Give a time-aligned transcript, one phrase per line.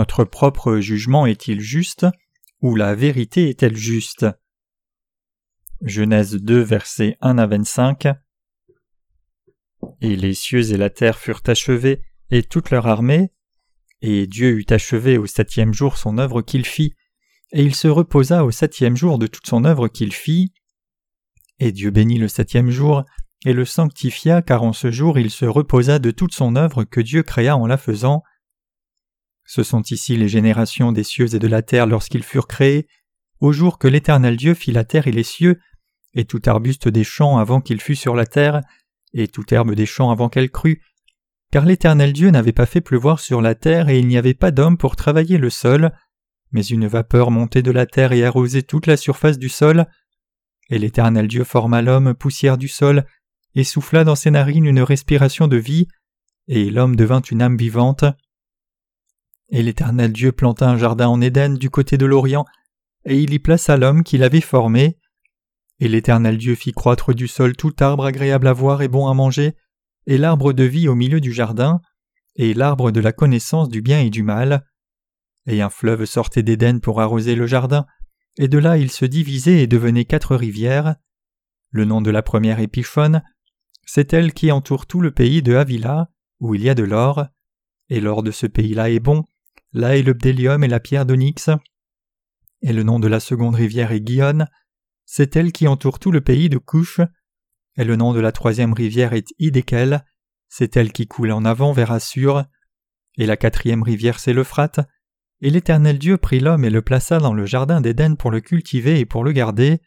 [0.00, 2.06] Notre propre jugement est-il juste
[2.62, 4.24] ou la vérité est-elle juste?
[5.82, 8.08] Genèse 2 versets 1 à 25
[10.00, 12.00] Et les cieux et la terre furent achevés
[12.30, 13.30] et toute leur armée,
[14.00, 16.94] et Dieu eut achevé au septième jour son œuvre qu'il fit,
[17.52, 20.54] et il se reposa au septième jour de toute son œuvre qu'il fit.
[21.58, 23.04] Et Dieu bénit le septième jour,
[23.44, 27.02] et le sanctifia, car en ce jour il se reposa de toute son œuvre que
[27.02, 28.22] Dieu créa en la faisant.
[29.52, 32.86] Ce sont ici les générations des cieux et de la terre lorsqu'ils furent créés,
[33.40, 35.58] au jour que l'Éternel Dieu fit la terre et les cieux,
[36.14, 38.60] et tout arbuste des champs avant qu'il fût sur la terre,
[39.12, 40.80] et toute herbe des champs avant qu'elle crût,
[41.50, 44.52] car l'Éternel Dieu n'avait pas fait pleuvoir sur la terre, et il n'y avait pas
[44.52, 45.90] d'homme pour travailler le sol,
[46.52, 49.86] mais une vapeur montait de la terre et arrosait toute la surface du sol.
[50.68, 53.04] Et l'Éternel Dieu forma l'homme poussière du sol,
[53.56, 55.88] et souffla dans ses narines une respiration de vie,
[56.46, 58.04] et l'homme devint une âme vivante.
[59.50, 62.44] Et l'Éternel Dieu planta un jardin en Éden du côté de l'Orient,
[63.04, 64.96] et il y plaça l'homme qu'il avait formé.
[65.80, 69.14] Et l'Éternel Dieu fit croître du sol tout arbre agréable à voir et bon à
[69.14, 69.56] manger,
[70.06, 71.80] et l'arbre de vie au milieu du jardin,
[72.36, 74.66] et l'arbre de la connaissance du bien et du mal.
[75.46, 77.86] Et un fleuve sortait d'Éden pour arroser le jardin,
[78.38, 80.94] et de là il se divisait et devenait quatre rivières.
[81.70, 83.20] Le nom de la première est Pichon,
[83.84, 87.26] c'est elle qui entoure tout le pays de Havila, où il y a de l'or,
[87.88, 89.24] et l'or de ce pays-là est bon,
[89.72, 91.50] là est le bdélium et la pierre d'onyx.
[92.62, 94.46] Et le nom de la seconde rivière est Guillon,
[95.06, 97.00] c'est elle qui entoure tout le pays de Couche.
[97.76, 100.04] Et le nom de la troisième rivière est Idékel,
[100.48, 102.44] c'est elle qui coule en avant vers Assur.
[103.16, 104.80] Et la quatrième rivière c'est l'Euphrate.
[105.40, 109.00] Et l'Éternel Dieu prit l'homme et le plaça dans le jardin d'Éden pour le cultiver
[109.00, 109.80] et pour le garder.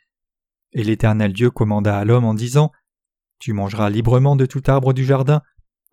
[0.73, 2.71] Et l'Éternel Dieu commanda à l'homme en disant
[3.39, 5.41] Tu mangeras librement de tout arbre du jardin,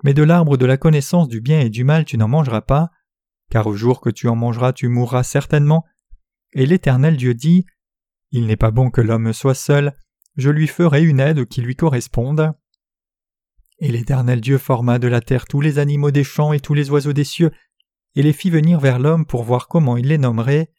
[0.03, 2.91] mais de l'arbre de la connaissance du bien et du mal tu n'en mangeras pas,
[3.51, 5.85] car au jour que tu en mangeras tu mourras certainement.
[6.53, 7.67] Et l'Éternel Dieu dit
[8.31, 9.97] Il n'est pas bon que l'homme soit seul,
[10.37, 12.53] je lui ferai une aide qui lui corresponde.
[13.79, 16.91] Et l'Éternel Dieu forma de la terre tous les animaux des champs et tous les
[16.91, 17.51] oiseaux des cieux,
[18.15, 20.71] et les fit venir vers l'homme pour voir comment il les nommerait,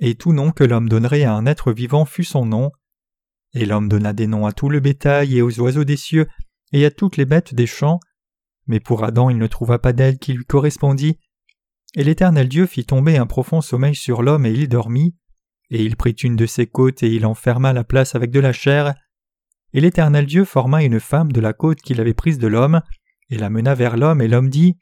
[0.00, 2.70] et tout nom que l'homme donnerait à un être vivant fut son nom.
[3.54, 6.26] Et l'homme donna des noms à tout le bétail et aux oiseaux des cieux,
[6.72, 8.00] et à toutes les bêtes des champs.
[8.66, 11.18] Mais pour Adam il ne trouva pas d'aide qui lui correspondit.
[11.96, 15.14] Et l'Éternel Dieu fit tomber un profond sommeil sur l'homme et il dormit.
[15.70, 18.52] Et il prit une de ses côtes et il enferma la place avec de la
[18.52, 18.94] chair.
[19.72, 22.80] Et l'Éternel Dieu forma une femme de la côte qu'il avait prise de l'homme,
[23.30, 24.76] et la mena vers l'homme, et l'homme dit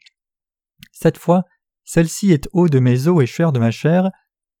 [0.91, 1.45] Cette fois,
[1.83, 4.11] celle-ci est eau de mes os et chair de ma chair.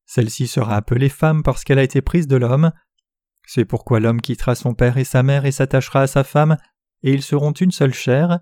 [0.05, 2.71] Celle-ci sera appelée femme parce qu'elle a été prise de l'homme.
[3.45, 6.57] C'est pourquoi l'homme quittera son père et sa mère et s'attachera à sa femme,
[7.03, 8.39] et ils seront une seule chair.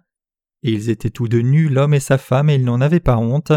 [0.63, 3.17] Et ils étaient tous deux nus, l'homme et sa femme, et ils n'en avaient pas
[3.17, 3.51] honte.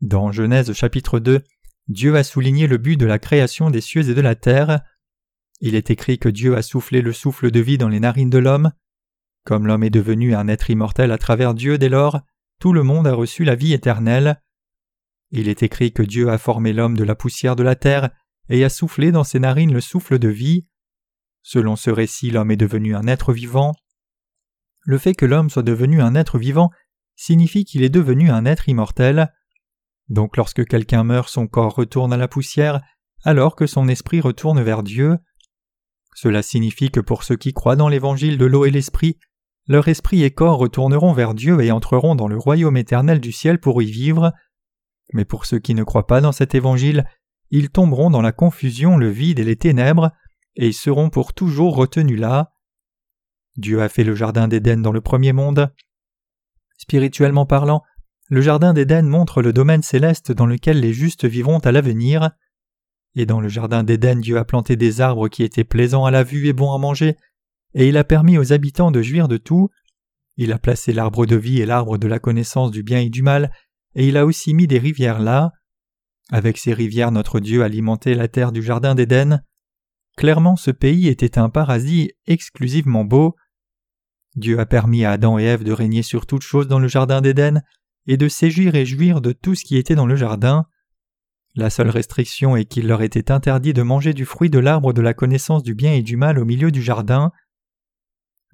[0.00, 1.42] Dans Genèse chapitre 2,
[1.88, 4.80] Dieu a souligné le but de la création des cieux et de la terre.
[5.60, 8.38] Il est écrit que Dieu a soufflé le souffle de vie dans les narines de
[8.38, 8.72] l'homme.
[9.44, 12.20] Comme l'homme est devenu un être immortel à travers Dieu dès lors,
[12.60, 14.40] tout le monde a reçu la vie éternelle.
[15.30, 18.10] Il est écrit que Dieu a formé l'homme de la poussière de la terre
[18.48, 20.66] et a soufflé dans ses narines le souffle de vie.
[21.42, 23.74] Selon ce récit, l'homme est devenu un être vivant.
[24.82, 26.70] Le fait que l'homme soit devenu un être vivant
[27.16, 29.32] signifie qu'il est devenu un être immortel.
[30.08, 32.80] Donc lorsque quelqu'un meurt, son corps retourne à la poussière,
[33.24, 35.18] alors que son esprit retourne vers Dieu.
[36.14, 39.18] Cela signifie que pour ceux qui croient dans l'évangile de l'eau et l'esprit,
[39.66, 43.60] leur esprit et corps retourneront vers Dieu et entreront dans le royaume éternel du ciel
[43.60, 44.32] pour y vivre.
[45.12, 47.04] Mais pour ceux qui ne croient pas dans cet évangile,
[47.50, 50.10] ils tomberont dans la confusion, le vide et les ténèbres,
[50.56, 52.52] et seront pour toujours retenus là.
[53.56, 55.72] Dieu a fait le jardin d'Éden dans le premier monde.
[56.78, 57.82] Spirituellement parlant,
[58.28, 62.30] le jardin d'Éden montre le domaine céleste dans lequel les justes vivront à l'avenir.
[63.14, 66.24] Et dans le jardin d'Éden, Dieu a planté des arbres qui étaient plaisants à la
[66.24, 67.16] vue et bons à manger,
[67.74, 69.70] et il a permis aux habitants de jouir de tout.
[70.36, 73.22] Il a placé l'arbre de vie et l'arbre de la connaissance du bien et du
[73.22, 73.50] mal,
[73.94, 75.52] et il a aussi mis des rivières là.
[76.30, 79.42] Avec ces rivières, notre Dieu alimentait la terre du jardin d'Éden.
[80.18, 83.34] Clairement, ce pays était un paradis exclusivement beau.
[84.36, 87.22] Dieu a permis à Adam et Ève de régner sur toutes choses dans le jardin
[87.22, 87.62] d'Éden,
[88.08, 90.66] et de séjour et jouir de tout ce qui était dans le jardin.
[91.54, 95.02] La seule restriction est qu'il leur était interdit de manger du fruit de l'arbre de
[95.02, 97.32] la connaissance du bien et du mal au milieu du jardin.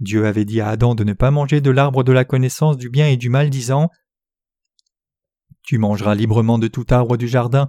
[0.00, 2.90] Dieu avait dit à Adam de ne pas manger de l'arbre de la connaissance du
[2.90, 3.90] bien et du mal, disant
[5.62, 7.68] Tu mangeras librement de tout arbre du jardin,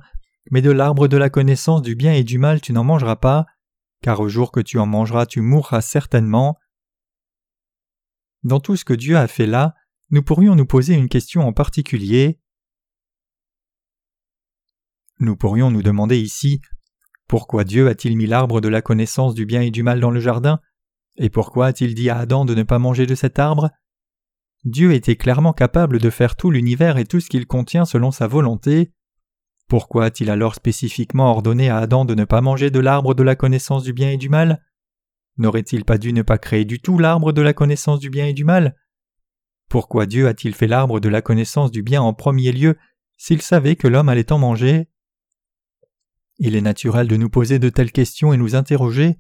[0.50, 3.46] mais de l'arbre de la connaissance du bien et du mal tu n'en mangeras pas,
[4.02, 6.58] car au jour que tu en mangeras tu mourras certainement.
[8.42, 9.76] Dans tout ce que Dieu a fait là,
[10.16, 12.40] nous pourrions nous poser une question en particulier.
[15.20, 16.62] Nous pourrions nous demander ici
[17.28, 20.22] pourquoi Dieu a-t-il mis l'arbre de la connaissance du bien et du mal dans le
[20.22, 20.62] jardin?
[21.18, 23.72] Et pourquoi a-t-il dit à Adam de ne pas manger de cet arbre?
[24.64, 28.26] Dieu était clairement capable de faire tout l'univers et tout ce qu'il contient selon sa
[28.26, 28.94] volonté.
[29.68, 33.36] Pourquoi a-t-il alors spécifiquement ordonné à Adam de ne pas manger de l'arbre de la
[33.36, 34.64] connaissance du bien et du mal?
[35.36, 38.34] N'aurait-il pas dû ne pas créer du tout l'arbre de la connaissance du bien et
[38.34, 38.78] du mal?
[39.70, 42.78] Pourquoi Dieu a-t-il fait l'arbre de la connaissance du bien en premier lieu
[43.18, 44.88] s'il savait que l'homme allait en manger?
[46.38, 49.18] Il est naturel de nous poser de telles questions et nous interroger.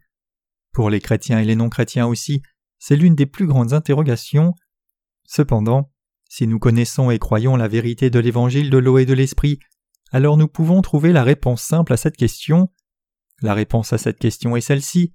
[0.71, 2.41] Pour les chrétiens et les non-chrétiens aussi,
[2.77, 4.53] c'est l'une des plus grandes interrogations.
[5.23, 5.91] Cependant,
[6.29, 9.59] si nous connaissons et croyons la vérité de l'évangile de l'eau et de l'esprit,
[10.11, 12.69] alors nous pouvons trouver la réponse simple à cette question.
[13.41, 15.13] La réponse à cette question est celle-ci.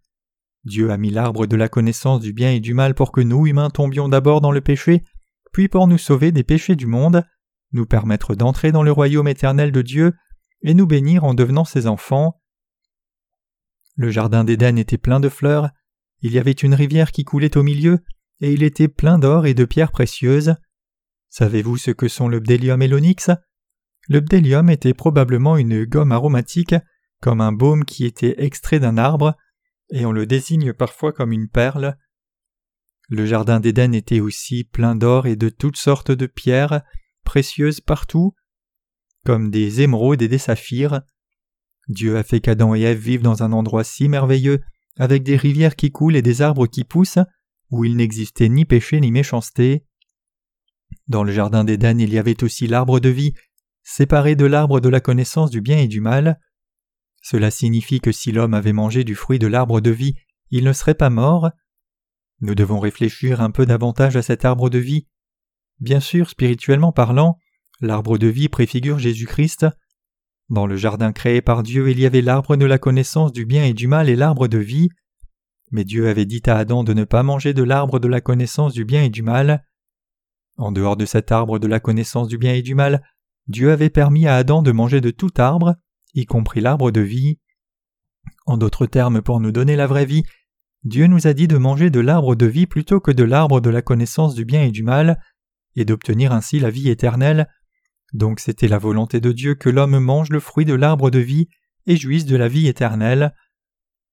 [0.64, 3.46] Dieu a mis l'arbre de la connaissance du bien et du mal pour que nous,
[3.46, 5.04] humains, tombions d'abord dans le péché,
[5.52, 7.24] puis pour nous sauver des péchés du monde,
[7.72, 10.14] nous permettre d'entrer dans le royaume éternel de Dieu,
[10.62, 12.40] et nous bénir en devenant ses enfants.
[13.96, 15.70] Le jardin d'Éden était plein de fleurs,
[16.22, 18.00] il y avait une rivière qui coulait au milieu,
[18.40, 20.54] et il était plein d'or et de pierres précieuses.
[21.30, 23.30] Savez-vous ce que sont le bdélium et l'onyx?
[24.08, 26.74] Le bdélium était probablement une gomme aromatique,
[27.20, 29.36] comme un baume qui était extrait d'un arbre,
[29.90, 31.96] et on le désigne parfois comme une perle.
[33.10, 36.82] Le jardin d'Éden était aussi plein d'or et de toutes sortes de pierres,
[37.24, 38.34] précieuses partout,
[39.26, 41.02] comme des émeraudes et des saphirs.
[41.88, 44.60] Dieu a fait qu'Adam et Ève vivent dans un endroit si merveilleux,
[44.96, 47.18] avec des rivières qui coulent et des arbres qui poussent,
[47.70, 49.84] où il n'existait ni péché ni méchanceté.
[51.08, 53.34] Dans le jardin d'Éden il y avait aussi l'arbre de vie,
[53.82, 56.38] séparé de l'arbre de la connaissance du bien et du mal.
[57.22, 60.14] Cela signifie que si l'homme avait mangé du fruit de l'arbre de vie,
[60.50, 61.50] il ne serait pas mort.
[62.40, 65.06] Nous devons réfléchir un peu davantage à cet arbre de vie.
[65.78, 67.38] Bien sûr, spirituellement parlant,
[67.82, 69.66] L'arbre de vie préfigure Jésus-Christ.
[70.50, 73.64] Dans le jardin créé par Dieu, il y avait l'arbre de la connaissance du bien
[73.64, 74.90] et du mal et l'arbre de vie.
[75.70, 78.74] Mais Dieu avait dit à Adam de ne pas manger de l'arbre de la connaissance
[78.74, 79.64] du bien et du mal.
[80.58, 83.02] En dehors de cet arbre de la connaissance du bien et du mal,
[83.46, 85.76] Dieu avait permis à Adam de manger de tout arbre,
[86.12, 87.38] y compris l'arbre de vie.
[88.44, 90.24] En d'autres termes, pour nous donner la vraie vie,
[90.84, 93.70] Dieu nous a dit de manger de l'arbre de vie plutôt que de l'arbre de
[93.70, 95.20] la connaissance du bien et du mal,
[95.76, 97.48] et d'obtenir ainsi la vie éternelle,
[98.12, 101.48] donc c'était la volonté de Dieu que l'homme mange le fruit de l'arbre de vie
[101.86, 103.34] et jouisse de la vie éternelle.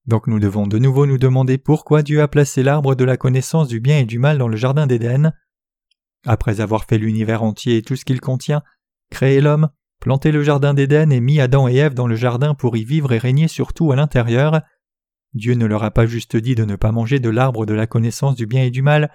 [0.05, 3.67] Donc nous devons de nouveau nous demander pourquoi Dieu a placé l'arbre de la connaissance
[3.67, 5.33] du bien et du mal dans le jardin d'Éden.
[6.25, 8.61] Après avoir fait l'univers entier et tout ce qu'il contient,
[9.09, 12.77] créé l'homme, planté le jardin d'Éden et mis Adam et Ève dans le jardin pour
[12.77, 14.61] y vivre et régner surtout à l'intérieur,
[15.37, 17.87] Dieu ne leur a pas juste dit de ne pas manger de l'arbre de la
[17.87, 19.11] connaissance du bien et du mal,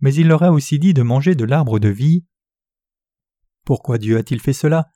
[0.00, 2.24] mais il leur a aussi dit de manger de l'arbre de vie.
[3.64, 4.88] Pourquoi Dieu a-t-il fait cela?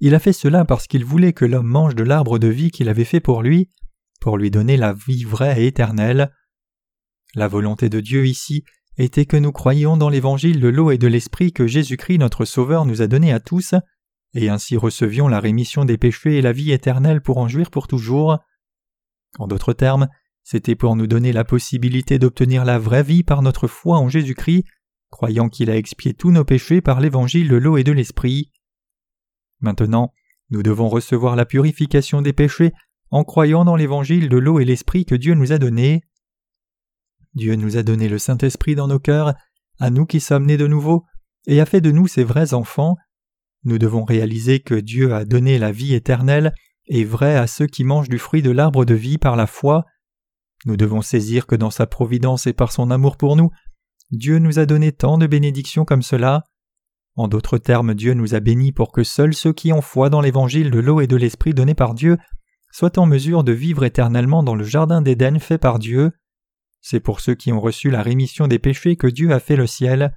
[0.00, 2.88] Il a fait cela parce qu'il voulait que l'homme mange de l'arbre de vie qu'il
[2.88, 3.70] avait fait pour lui,
[4.20, 6.32] pour lui donner la vie vraie et éternelle.
[7.34, 8.64] La volonté de Dieu ici
[8.96, 12.84] était que nous croyions dans l'évangile de l'eau et de l'esprit que Jésus-Christ notre Sauveur
[12.84, 13.74] nous a donné à tous,
[14.34, 17.86] et ainsi recevions la rémission des péchés et la vie éternelle pour en jouir pour
[17.86, 18.38] toujours.
[19.38, 20.08] En d'autres termes,
[20.42, 24.64] c'était pour nous donner la possibilité d'obtenir la vraie vie par notre foi en Jésus-Christ
[25.10, 28.50] croyant qu'il a expié tous nos péchés par l'évangile de l'eau et de l'esprit.
[29.60, 30.12] Maintenant,
[30.50, 32.72] nous devons recevoir la purification des péchés
[33.10, 36.02] en croyant dans l'évangile de l'eau et l'esprit que Dieu nous a donné.
[37.34, 39.34] Dieu nous a donné le Saint-Esprit dans nos cœurs,
[39.78, 41.04] à nous qui sommes nés de nouveau,
[41.46, 42.96] et a fait de nous ses vrais enfants.
[43.64, 46.52] Nous devons réaliser que Dieu a donné la vie éternelle
[46.88, 49.84] et vraie à ceux qui mangent du fruit de l'arbre de vie par la foi.
[50.64, 53.50] Nous devons saisir que dans sa providence et par son amour pour nous,
[54.10, 56.44] Dieu nous a donné tant de bénédictions comme cela.
[57.14, 60.20] En d'autres termes, Dieu nous a bénis pour que seuls ceux qui ont foi dans
[60.20, 62.16] l'évangile de l'eau et de l'esprit donné par Dieu
[62.72, 66.12] soient en mesure de vivre éternellement dans le jardin d'Éden fait par Dieu.
[66.80, 69.66] C'est pour ceux qui ont reçu la rémission des péchés que Dieu a fait le
[69.66, 70.16] ciel.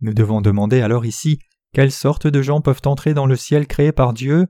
[0.00, 1.38] Nous devons demander alors ici
[1.72, 4.46] quelle sorte de gens peuvent entrer dans le ciel créé par Dieu.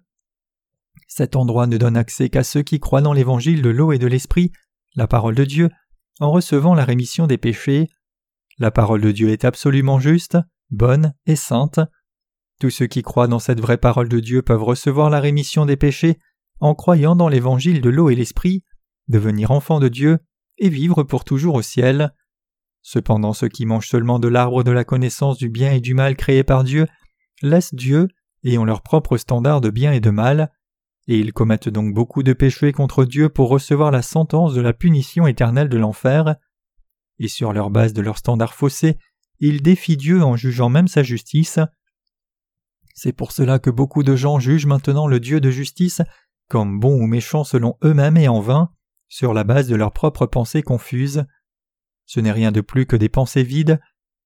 [1.07, 4.07] Cet endroit ne donne accès qu'à ceux qui croient dans l'évangile de l'eau et de
[4.07, 4.53] l'esprit,
[4.97, 5.71] la parole de Dieu,
[6.21, 7.89] en recevant la rémission des péchés.
[8.59, 10.39] La parole de Dieu est absolument juste,
[10.71, 11.81] bonne et sainte.
[12.61, 15.77] Tous ceux qui croient dans cette vraie parole de Dieu peuvent recevoir la rémission des
[15.77, 16.19] péchés
[16.61, 18.63] en croyant dans l'évangile de l'eau et l'esprit,
[19.09, 20.19] devenir enfants de Dieu
[20.59, 22.15] et vivre pour toujours au ciel.
[22.83, 26.17] Cependant ceux qui mangent seulement de l'arbre de la connaissance du bien et du mal
[26.17, 26.87] créé par Dieu
[27.43, 28.09] laissent Dieu
[28.45, 30.53] et ont leur propre standard de bien et de mal,
[31.07, 34.73] et ils commettent donc beaucoup de péchés contre Dieu pour recevoir la sentence de la
[34.73, 36.37] punition éternelle de l'enfer
[37.19, 38.99] et sur leur base de leur standard faussé,
[39.39, 41.59] il défie Dieu en jugeant même sa justice.
[42.95, 46.03] C'est pour cela que beaucoup de gens jugent maintenant le Dieu de justice
[46.49, 48.71] comme bon ou méchant selon eux-mêmes et en vain,
[49.09, 51.25] sur la base de leurs propres pensées confuses.
[52.07, 53.81] Ce n'est rien de plus que des pensées vides,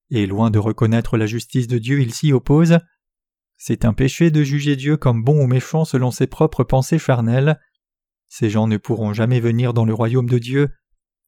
[0.09, 2.79] et loin de reconnaître la justice de Dieu, ils s'y opposent.
[3.61, 7.59] C'est un péché de juger Dieu comme bon ou méchant selon ses propres pensées charnelles.
[8.29, 10.69] Ces gens ne pourront jamais venir dans le royaume de Dieu.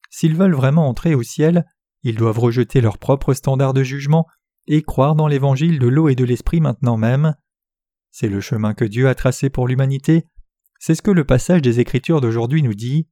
[0.10, 1.66] S'ils veulent vraiment entrer au ciel,
[2.04, 4.26] ils doivent rejeter leurs propres standards de jugement
[4.66, 7.36] et croire dans l'évangile de l'eau et de l'esprit maintenant même.
[8.12, 10.26] C'est le chemin que Dieu a tracé pour l'humanité,
[10.84, 13.08] c'est ce que le passage des Écritures d'aujourd'hui nous dit.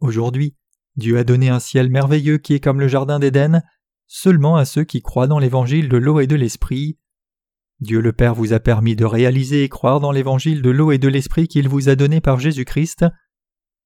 [0.00, 0.56] Aujourd'hui,
[0.96, 3.62] Dieu a donné un ciel merveilleux qui est comme le jardin d'Éden,
[4.08, 6.98] seulement à ceux qui croient dans l'évangile de l'eau et de l'esprit.
[7.80, 10.98] Dieu le Père vous a permis de réaliser et croire dans l'évangile de l'eau et
[10.98, 13.04] de l'esprit qu'il vous a donné par Jésus-Christ.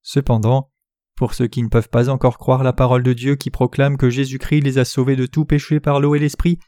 [0.00, 0.72] Cependant,
[1.14, 4.08] pour ceux qui ne peuvent pas encore croire la parole de Dieu qui proclame que
[4.08, 6.58] Jésus-Christ les a sauvés de tout péché par l'eau et l'esprit,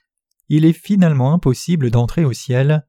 [0.49, 2.87] il est finalement impossible d'entrer au ciel.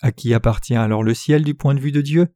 [0.00, 2.28] À qui appartient alors le ciel du point de vue de Dieu?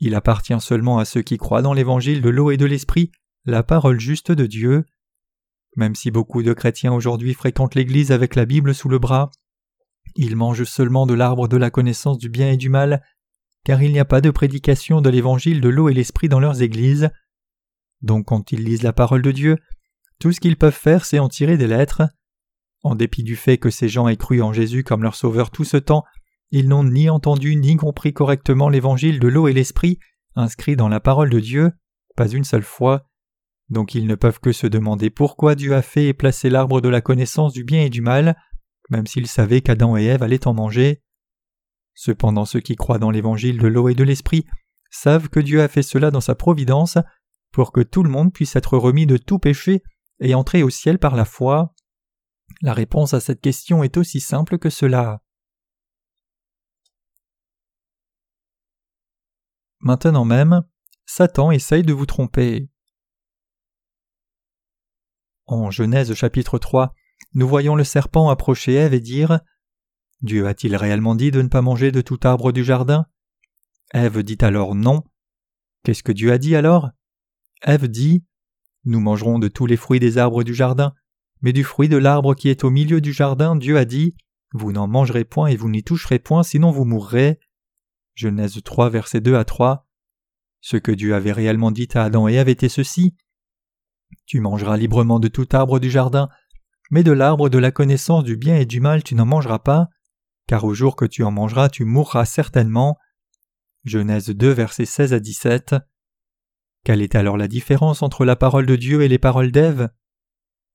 [0.00, 3.10] Il appartient seulement à ceux qui croient dans l'évangile de l'eau et de l'esprit,
[3.44, 4.84] la parole juste de Dieu.
[5.76, 9.30] Même si beaucoup de chrétiens aujourd'hui fréquentent l'Église avec la Bible sous le bras,
[10.20, 13.02] ils mangent seulement de l'arbre de la connaissance du bien et du mal,
[13.64, 16.60] car il n'y a pas de prédication de l'évangile de l'eau et l'esprit dans leurs
[16.60, 17.08] églises.
[18.02, 19.58] Donc quand ils lisent la parole de Dieu,
[20.18, 22.02] tout ce qu'ils peuvent faire c'est en tirer des lettres.
[22.82, 25.64] En dépit du fait que ces gens aient cru en Jésus comme leur sauveur tout
[25.64, 26.04] ce temps,
[26.50, 30.00] ils n'ont ni entendu ni compris correctement l'évangile de l'eau et l'esprit
[30.34, 31.70] inscrit dans la parole de Dieu,
[32.16, 33.08] pas une seule fois.
[33.70, 36.88] Donc ils ne peuvent que se demander pourquoi Dieu a fait et placé l'arbre de
[36.88, 38.36] la connaissance du bien et du mal,
[38.88, 41.02] même s'ils savaient qu'Adam et Ève allaient en manger.
[41.94, 44.46] Cependant ceux qui croient dans l'évangile de l'eau et de l'esprit
[44.90, 46.98] savent que Dieu a fait cela dans sa providence
[47.52, 49.82] pour que tout le monde puisse être remis de tout péché
[50.20, 51.74] et entrer au ciel par la foi.
[52.62, 55.22] La réponse à cette question est aussi simple que cela.
[59.80, 60.62] Maintenant même,
[61.06, 62.68] Satan essaye de vous tromper.
[65.46, 66.94] En Genèse chapitre 3,
[67.34, 69.40] nous voyons le serpent approcher Ève et dire
[70.22, 73.06] Dieu a-t-il réellement dit de ne pas manger de tout arbre du jardin?
[73.92, 75.04] Ève dit alors non.
[75.84, 76.90] Qu'est-ce que Dieu a dit alors?
[77.62, 78.24] Ève dit
[78.84, 80.94] Nous mangerons de tous les fruits des arbres du jardin,
[81.40, 84.16] mais du fruit de l'arbre qui est au milieu du jardin, Dieu a dit
[84.52, 87.38] Vous n'en mangerez point et vous n'y toucherez point, sinon vous mourrez.
[88.14, 89.86] Genèse 3, versets 2 à 3.
[90.60, 93.14] Ce que Dieu avait réellement dit à Adam et Ève était ceci
[94.26, 96.28] Tu mangeras librement de tout arbre du jardin,
[96.90, 99.88] mais de l'arbre de la connaissance du bien et du mal tu n'en mangeras pas,
[100.46, 102.96] car au jour que tu en mangeras tu mourras certainement.
[103.84, 105.76] Genèse 2, versets 16 à 17.
[106.84, 109.90] Quelle est alors la différence entre la parole de Dieu et les paroles d'Ève?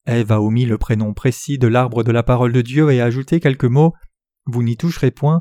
[0.06, 3.06] Ève a omis le prénom précis de l'arbre de la parole de Dieu et a
[3.06, 3.94] ajouté quelques mots
[4.46, 5.40] Vous n'y toucherez point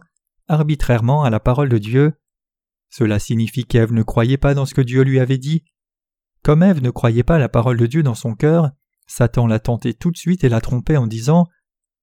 [0.48, 2.12] arbitrairement à la parole de Dieu.
[2.90, 5.64] Cela signifie qu'Ève ne croyait pas dans ce que Dieu lui avait dit.
[6.42, 8.70] Comme Ève ne croyait pas la parole de Dieu dans son cœur,
[9.12, 11.46] Satan l'a tenté tout de suite et l'a trompé en disant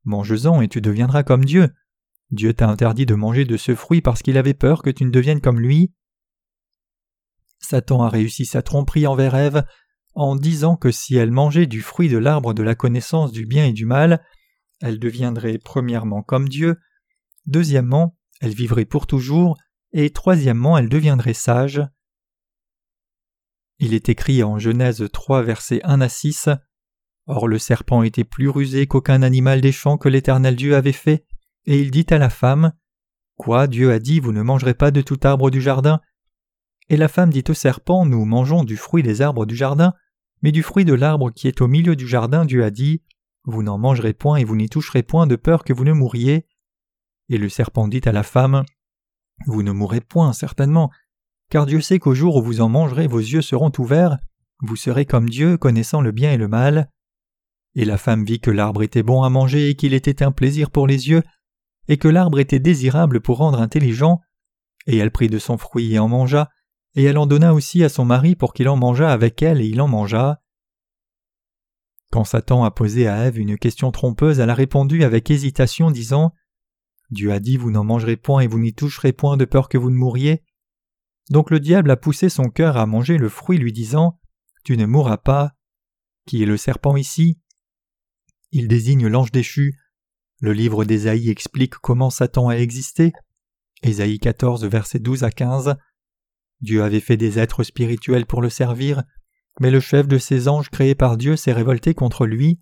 [0.03, 1.73] Mange-en et tu deviendras comme Dieu.
[2.29, 5.09] Dieu t'a interdit de manger de ce fruit parce qu'il avait peur que tu ne
[5.09, 5.91] deviennes comme lui.
[7.57, 9.63] Satan a réussi sa tromperie envers Ève
[10.13, 13.65] en disant que si elle mangeait du fruit de l'arbre de la connaissance du bien
[13.65, 14.23] et du mal,
[14.79, 16.77] elle deviendrait premièrement comme Dieu,
[17.47, 19.57] deuxièmement, elle vivrait pour toujours,
[19.93, 21.81] et troisièmement, elle deviendrait sage.
[23.79, 26.49] Il est écrit en Genèse 3, versets 1 à 6
[27.31, 31.27] Or le serpent était plus rusé qu'aucun animal des champs que l'Éternel Dieu avait fait,
[31.67, 32.73] et il dit à la femme
[33.37, 36.01] Quoi, Dieu a dit, vous ne mangerez pas de tout arbre du jardin?
[36.89, 39.93] Et la femme dit au serpent Nous mangeons du fruit des arbres du jardin,
[40.41, 43.03] mais du fruit de l'arbre qui est au milieu du jardin, Dieu a dit
[43.43, 46.47] Vous n'en mangerez point et vous n'y toucherez point de peur que vous ne mouriez.
[47.29, 48.65] Et le serpent dit à la femme
[49.45, 50.89] Vous ne mourrez point, certainement,
[51.51, 54.17] car Dieu sait qu'au jour où vous en mangerez, vos yeux seront ouverts,
[54.61, 56.89] vous serez comme Dieu, connaissant le bien et le mal.
[57.75, 60.71] Et la femme vit que l'arbre était bon à manger et qu'il était un plaisir
[60.71, 61.23] pour les yeux,
[61.87, 64.19] et que l'arbre était désirable pour rendre intelligent,
[64.87, 66.49] et elle prit de son fruit et en mangea,
[66.95, 69.67] et elle en donna aussi à son mari pour qu'il en mangeât avec elle, et
[69.67, 70.41] il en mangea.
[72.11, 76.33] Quand Satan a posé à Ève une question trompeuse, elle a répondu avec hésitation, disant
[77.11, 79.77] Dieu a dit Vous n'en mangerez point et vous n'y toucherez point de peur que
[79.77, 80.43] vous ne mouriez.
[81.29, 84.19] Donc le diable a poussé son cœur à manger le fruit, lui disant
[84.63, 85.53] Tu ne mourras pas.
[86.25, 87.39] Qui est le serpent ici?
[88.51, 89.79] Il désigne l'ange déchu.
[90.41, 93.13] Le livre d'Ésaïe explique comment Satan a existé.
[93.83, 95.75] Ésaïe 14, versets 12 à 15.
[96.61, 99.03] Dieu avait fait des êtres spirituels pour le servir,
[99.59, 102.59] mais le chef de ces anges créés par Dieu s'est révolté contre lui.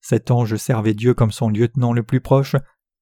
[0.00, 2.56] Cet ange servait Dieu comme son lieutenant le plus proche,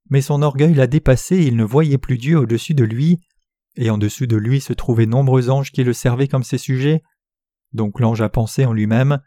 [0.08, 3.20] mais son orgueil l'a dépassé et il ne voyait plus Dieu au-dessus de lui,
[3.76, 7.02] et en dessous de lui se trouvaient nombreux anges qui le servaient comme ses sujets.
[7.72, 9.20] Donc l'ange a pensé en lui-même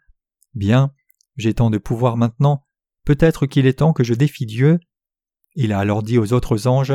[0.55, 0.91] Bien,
[1.37, 2.65] j'ai tant de pouvoir maintenant,
[3.09, 4.79] peut-être qu'il est temps que je défie Dieu.
[5.55, 6.93] Il a alors dit aux autres anges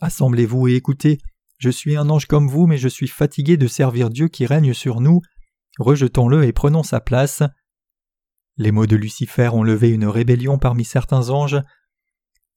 [0.00, 1.18] Assemblez-vous et écoutez,
[1.58, 4.72] je suis un ange comme vous, mais je suis fatigué de servir Dieu qui règne
[4.72, 5.20] sur nous.
[5.80, 7.42] Rejetons-le et prenons sa place.
[8.56, 11.60] Les mots de Lucifer ont levé une rébellion parmi certains anges.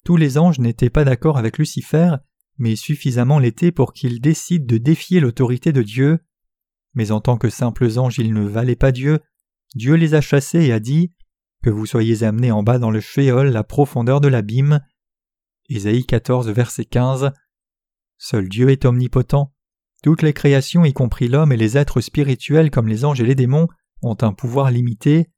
[0.05, 2.17] Tous les anges n'étaient pas d'accord avec Lucifer,
[2.59, 6.19] mais suffisamment l'étaient pour qu'ils décident de défier l'autorité de Dieu.
[6.93, 9.21] Mais en tant que simples anges ils ne valaient pas Dieu,
[9.73, 11.13] Dieu les a chassés et a dit
[11.63, 14.81] Que vous soyez amenés en bas dans le Sheol, la profondeur de l'abîme.
[15.69, 17.31] Ésaïe 14, verset 15.
[18.17, 19.53] Seul Dieu est omnipotent.
[20.03, 23.33] Toutes les créations, y compris l'homme et les êtres spirituels comme les anges et les
[23.33, 23.69] démons,
[24.01, 25.31] ont un pouvoir limité.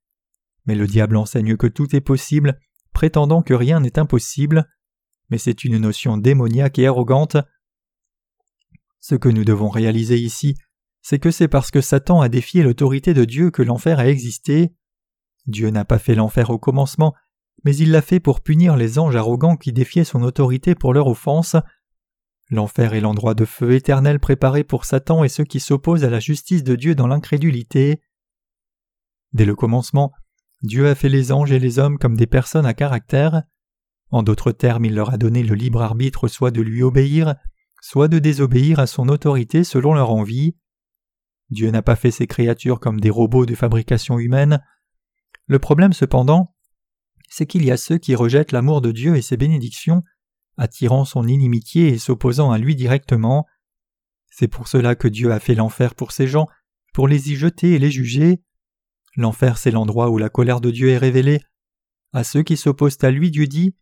[0.66, 2.60] Mais le diable enseigne que tout est possible,
[2.92, 4.68] prétendant que rien n'est impossible,
[5.30, 7.38] mais c'est une notion démoniaque et arrogante.
[9.00, 10.56] Ce que nous devons réaliser ici,
[11.04, 14.74] c'est que c'est parce que Satan a défié l'autorité de Dieu que l'enfer a existé.
[15.48, 17.14] Dieu n'a pas fait l'enfer au commencement,
[17.64, 21.08] mais il l'a fait pour punir les anges arrogants qui défiaient son autorité pour leur
[21.08, 21.56] offense.
[22.50, 26.20] L'enfer est l'endroit de feu éternel préparé pour Satan et ceux qui s'opposent à la
[26.20, 28.02] justice de Dieu dans l'incrédulité.
[29.34, 30.12] Dès le commencement,
[30.62, 33.44] Dieu a fait les anges et les hommes comme des personnes à caractère.
[34.12, 37.36] En d'autres termes, il leur a donné le libre arbitre soit de lui obéir,
[37.82, 40.56] soit de désobéir à son autorité selon leur envie.
[41.50, 44.64] Dieu n'a pas fait ces créatures comme des robots de fabrication humaine.
[45.48, 46.56] Le problème cependant,
[47.30, 50.04] c'est qu'il y a ceux qui rejettent l'amour de Dieu et ses bénédictions,
[50.58, 53.46] attirant son inimitié et s'opposant à lui directement.
[54.30, 56.48] C'est pour cela que Dieu a fait l'enfer pour ces gens,
[56.94, 58.42] pour les y jeter et les juger.
[59.16, 61.42] L'enfer, c'est l'endroit où la colère de Dieu est révélée.
[62.14, 63.76] À ceux qui s'opposent à lui, Dieu dit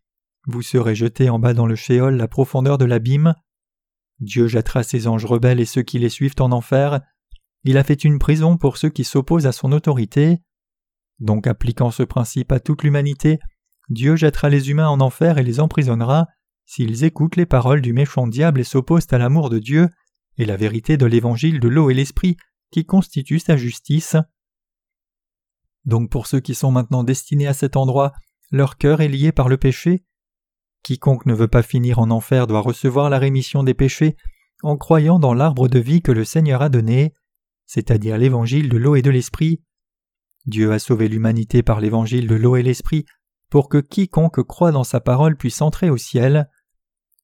[0.46, 3.34] Vous serez jetés en bas dans le shéol, la profondeur de l'abîme.
[4.20, 7.00] Dieu jettera ses anges rebelles et ceux qui les suivent en enfer.
[7.64, 10.38] Il a fait une prison pour ceux qui s'opposent à son autorité.
[11.20, 13.38] Donc, appliquant ce principe à toute l'humanité,
[13.88, 16.26] Dieu jettera les humains en enfer et les emprisonnera
[16.66, 19.88] s'ils écoutent les paroles du méchant diable et s'opposent à l'amour de Dieu
[20.38, 22.36] et la vérité de l'évangile de l'eau et l'esprit
[22.70, 24.16] qui constitue sa justice.
[25.84, 28.12] Donc pour ceux qui sont maintenant destinés à cet endroit,
[28.50, 30.04] leur cœur est lié par le péché.
[30.82, 34.16] Quiconque ne veut pas finir en enfer doit recevoir la rémission des péchés
[34.62, 37.12] en croyant dans l'arbre de vie que le Seigneur a donné,
[37.66, 39.62] c'est-à-dire l'évangile de l'eau et de l'esprit.
[40.46, 43.06] Dieu a sauvé l'humanité par l'évangile de l'eau et l'esprit
[43.50, 46.50] pour que quiconque croit dans sa parole puisse entrer au ciel.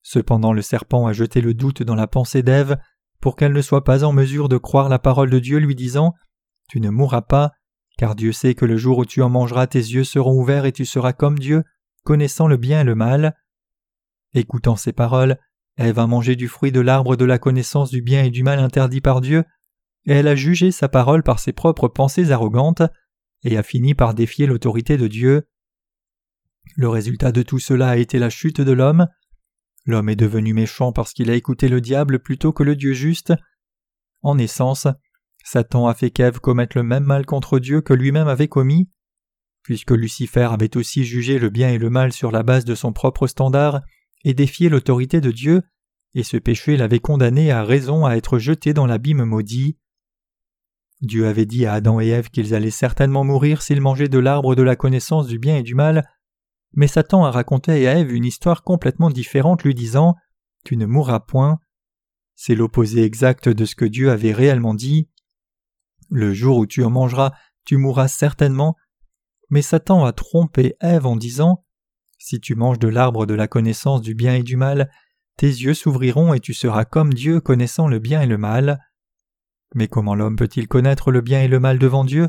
[0.03, 2.79] Cependant le serpent a jeté le doute dans la pensée d'Ève
[3.21, 6.15] pour qu'elle ne soit pas en mesure de croire la parole de Dieu lui disant
[6.69, 7.53] Tu ne mourras pas,
[7.99, 10.73] car Dieu sait que le jour où tu en mangeras tes yeux seront ouverts et
[10.73, 11.65] tu seras comme Dieu,
[12.05, 13.37] connaissant le bien et le mal.
[14.33, 15.37] Écoutant ces paroles,
[15.77, 18.59] Ève a mangé du fruit de l'arbre de la connaissance du bien et du mal
[18.59, 19.45] interdit par Dieu,
[20.07, 22.83] et elle a jugé sa parole par ses propres pensées arrogantes,
[23.45, 25.49] et a fini par défier l'autorité de Dieu.
[26.77, 29.07] Le résultat de tout cela a été la chute de l'homme,
[29.87, 33.33] L'homme est devenu méchant parce qu'il a écouté le diable plutôt que le Dieu juste.
[34.23, 34.87] En essence,
[35.43, 38.91] Satan a fait qu'Ève commette le même mal contre Dieu que lui-même avait commis.
[39.63, 42.93] Puisque Lucifer avait aussi jugé le bien et le mal sur la base de son
[42.93, 43.81] propre standard
[44.25, 45.63] et défié l'autorité de Dieu,
[46.15, 49.79] et ce péché l'avait condamné à raison à être jeté dans l'abîme maudit.
[51.03, 54.55] Dieu avait dit à Adam et Ève qu'ils allaient certainement mourir s'ils mangeaient de l'arbre
[54.55, 56.07] de la connaissance du bien et du mal,
[56.73, 60.15] mais Satan a raconté à Ève une histoire complètement différente lui disant
[60.65, 61.59] Tu ne mourras point.
[62.37, 65.09] C'est l'opposé exact de ce que Dieu avait réellement dit.
[66.11, 67.33] Le jour où tu en mangeras,
[67.65, 68.77] tu mourras certainement.
[69.49, 71.65] Mais Satan a trompé Ève en disant
[72.19, 74.91] Si tu manges de l'arbre de la connaissance du bien et du mal,
[75.37, 78.81] tes yeux s'ouvriront et tu seras comme Dieu connaissant le bien et le mal.
[79.75, 82.29] Mais comment l'homme peut-il connaître le bien et le mal devant Dieu?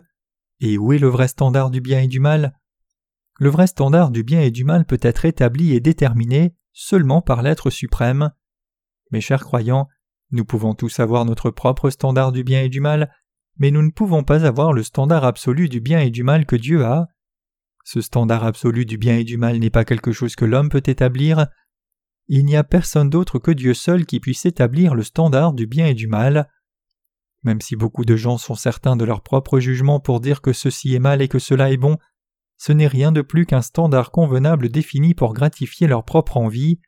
[0.60, 2.54] Et où est le vrai standard du bien et du mal?
[3.40, 7.42] Le vrai standard du bien et du mal peut être établi et déterminé seulement par
[7.42, 8.32] l'être suprême.
[9.12, 9.88] Mes chers croyants,
[10.32, 13.12] nous pouvons tous avoir notre propre standard du bien et du mal,
[13.58, 16.56] mais nous ne pouvons pas avoir le standard absolu du bien et du mal que
[16.56, 17.08] Dieu a.
[17.84, 20.84] Ce standard absolu du bien et du mal n'est pas quelque chose que l'homme peut
[20.86, 21.48] établir.
[22.28, 25.88] Il n'y a personne d'autre que Dieu seul qui puisse établir le standard du bien
[25.88, 26.48] et du mal.
[27.44, 30.94] Même si beaucoup de gens sont certains de leur propre jugement pour dire que ceci
[30.94, 31.98] est mal et que cela est bon,
[32.58, 36.80] ce n'est rien de plus qu'un standard convenable défini pour gratifier leur propre envie.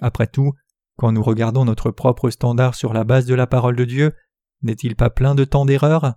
[0.00, 0.54] Après tout,
[0.96, 4.14] quand nous regardons notre propre standard sur la base de la parole de Dieu,
[4.62, 6.14] n'est-il pas plein de temps d'erreurs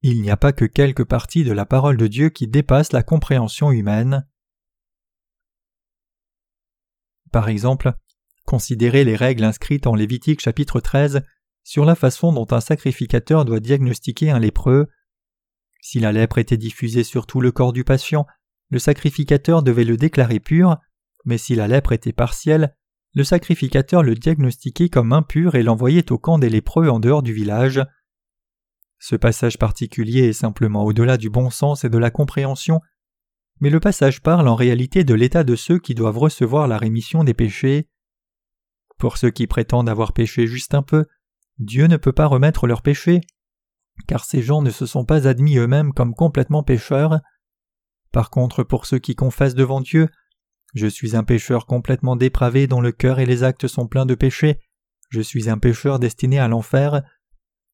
[0.00, 3.04] Il n'y a pas que quelques parties de la parole de Dieu qui dépassent la
[3.04, 4.26] compréhension humaine.
[7.30, 7.94] Par exemple,
[8.44, 11.22] considérez les règles inscrites en Lévitique chapitre 13
[11.64, 14.88] sur la façon dont un sacrificateur doit diagnostiquer un lépreux.
[15.80, 18.26] Si la lèpre était diffusée sur tout le corps du patient,
[18.70, 20.76] le sacrificateur devait le déclarer pur,
[21.24, 22.74] mais si la lèpre était partielle,
[23.14, 27.32] le sacrificateur le diagnostiquait comme impur et l'envoyait au camp des lépreux en dehors du
[27.32, 27.82] village.
[28.98, 32.80] Ce passage particulier est simplement au-delà du bon sens et de la compréhension,
[33.60, 37.22] mais le passage parle en réalité de l'état de ceux qui doivent recevoir la rémission
[37.22, 37.88] des péchés.
[39.02, 41.06] Pour ceux qui prétendent avoir péché juste un peu,
[41.58, 43.20] Dieu ne peut pas remettre leurs péchés,
[44.06, 47.18] car ces gens ne se sont pas admis eux-mêmes comme complètement pécheurs.
[48.12, 50.08] Par contre, pour ceux qui confessent devant Dieu,
[50.74, 54.14] je suis un pécheur complètement dépravé dont le cœur et les actes sont pleins de
[54.14, 54.60] péchés,
[55.10, 57.02] je suis un pécheur destiné à l'enfer.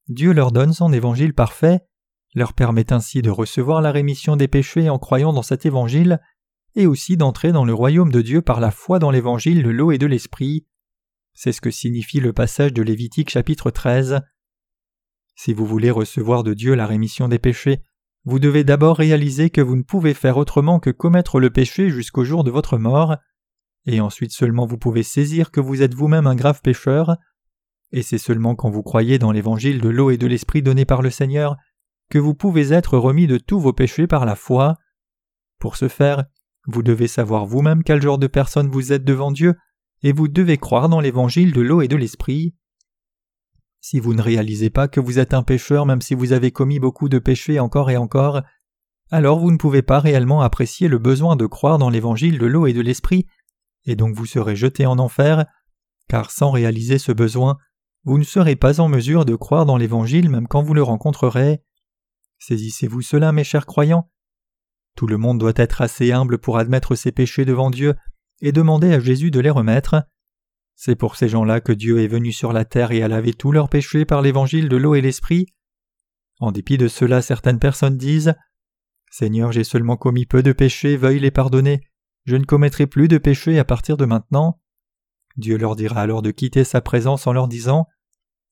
[0.09, 1.81] Dieu leur donne son évangile parfait,
[2.35, 6.21] leur permet ainsi de recevoir la rémission des péchés en croyant dans cet évangile,
[6.75, 9.93] et aussi d'entrer dans le royaume de Dieu par la foi dans l'évangile de l'eau
[9.93, 10.65] et de l'esprit.
[11.41, 14.23] C'est ce que signifie le passage de Lévitique chapitre 13.
[15.37, 17.81] Si vous voulez recevoir de Dieu la rémission des péchés,
[18.25, 22.25] vous devez d'abord réaliser que vous ne pouvez faire autrement que commettre le péché jusqu'au
[22.25, 23.19] jour de votre mort,
[23.87, 27.17] et ensuite seulement vous pouvez saisir que vous êtes vous-même un grave pécheur,
[27.93, 31.03] et c'est seulement quand vous croyez dans l'évangile de l'eau et de l'esprit donné par
[31.03, 31.55] le Seigneur
[32.11, 34.75] que vous pouvez être remis de tous vos péchés par la foi.
[35.61, 36.25] Pour ce faire,
[36.67, 39.55] vous devez savoir vous-même quel genre de personne vous êtes devant Dieu,
[40.03, 42.55] et vous devez croire dans l'évangile de l'eau et de l'esprit.
[43.81, 46.79] Si vous ne réalisez pas que vous êtes un pécheur même si vous avez commis
[46.79, 48.43] beaucoup de péchés encore et encore,
[49.11, 52.67] alors vous ne pouvez pas réellement apprécier le besoin de croire dans l'évangile de l'eau
[52.67, 53.27] et de l'esprit,
[53.85, 55.47] et donc vous serez jeté en enfer,
[56.09, 57.57] car sans réaliser ce besoin,
[58.05, 61.63] vous ne serez pas en mesure de croire dans l'évangile même quand vous le rencontrerez.
[62.39, 64.11] Saisissez-vous cela, mes chers croyants.
[64.95, 67.95] Tout le monde doit être assez humble pour admettre ses péchés devant Dieu
[68.41, 70.05] et demander à Jésus de les remettre.
[70.75, 73.53] C'est pour ces gens-là que Dieu est venu sur la terre et a lavé tous
[73.53, 75.47] leurs péchés par l'évangile de l'eau et l'esprit.
[76.41, 78.35] En dépit de cela, certaines personnes disent
[79.11, 81.81] Seigneur, j'ai seulement commis peu de péchés, veuille les pardonner,
[82.27, 84.61] je ne commettrai plus de péchés à partir de maintenant.
[85.37, 87.87] Dieu leur dira alors de quitter sa présence en leur disant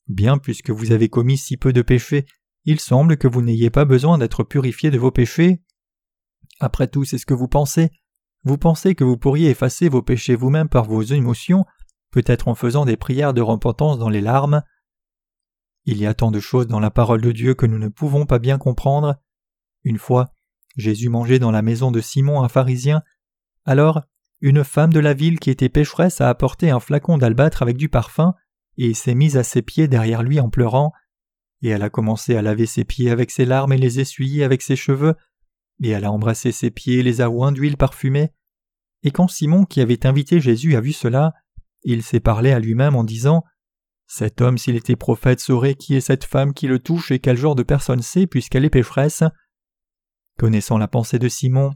[0.09, 2.27] Bien puisque vous avez commis si peu de péchés,
[2.64, 5.62] il semble que vous n'ayez pas besoin d'être purifié de vos péchés.
[6.59, 7.90] Après tout, c'est ce que vous pensez.
[8.46, 11.64] Vous pensez que vous pourriez effacer vos péchés vous-même par vos émotions
[12.12, 14.62] peut-être en faisant des prières de repentance dans les larmes?
[15.85, 18.24] Il y a tant de choses dans la parole de Dieu que nous ne pouvons
[18.24, 19.16] pas bien comprendre.
[19.82, 20.32] Une fois,
[20.76, 23.02] Jésus mangeait dans la maison de Simon un pharisien.
[23.64, 24.02] Alors,
[24.40, 27.88] une femme de la ville qui était pécheresse a apporté un flacon d'albâtre avec du
[27.88, 28.37] parfum
[28.76, 30.92] et s'est mise à ses pieds derrière lui en pleurant.
[31.62, 34.62] Et elle a commencé à laver ses pieds avec ses larmes et les essuyer avec
[34.62, 35.16] ses cheveux,
[35.83, 38.33] et elle a embrassé ses pieds les a oints d'huile parfumée.
[39.03, 41.35] Et quand Simon qui avait invité Jésus a vu cela,
[41.83, 43.45] il s'est parlé à lui-même en disant
[44.07, 47.37] Cet homme, s'il était prophète, saurait qui est cette femme qui le touche et quel
[47.37, 49.23] genre de personne c'est puisqu'elle est pécheresse.
[50.39, 51.73] Connaissant la pensée de Simon,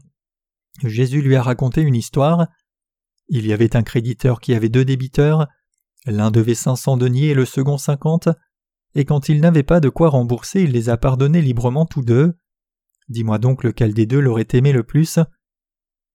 [0.83, 2.47] Jésus lui a raconté une histoire.
[3.29, 5.47] Il y avait un créditeur qui avait deux débiteurs.
[6.05, 8.29] L'un devait cinq cents deniers et le second cinquante.
[8.93, 12.33] Et quand il n'avait pas de quoi rembourser, il les a pardonnés librement tous deux.
[13.11, 15.19] Dis-moi donc lequel des deux l'aurait aimé le plus.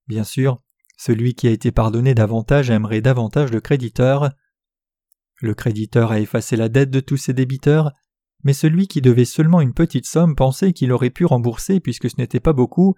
[0.08, 0.62] Bien sûr,
[0.96, 4.30] celui qui a été pardonné davantage aimerait davantage le créditeur.
[5.42, 7.92] Le créditeur a effacé la dette de tous ses débiteurs,
[8.44, 12.16] mais celui qui devait seulement une petite somme pensait qu'il aurait pu rembourser puisque ce
[12.16, 12.94] n'était pas beaucoup,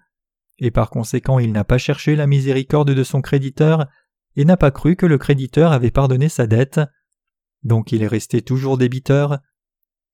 [0.58, 3.88] et par conséquent il n'a pas cherché la miséricorde de son créditeur,
[4.36, 6.80] et n'a pas cru que le créditeur avait pardonné sa dette.
[7.64, 9.40] Donc il est resté toujours débiteur.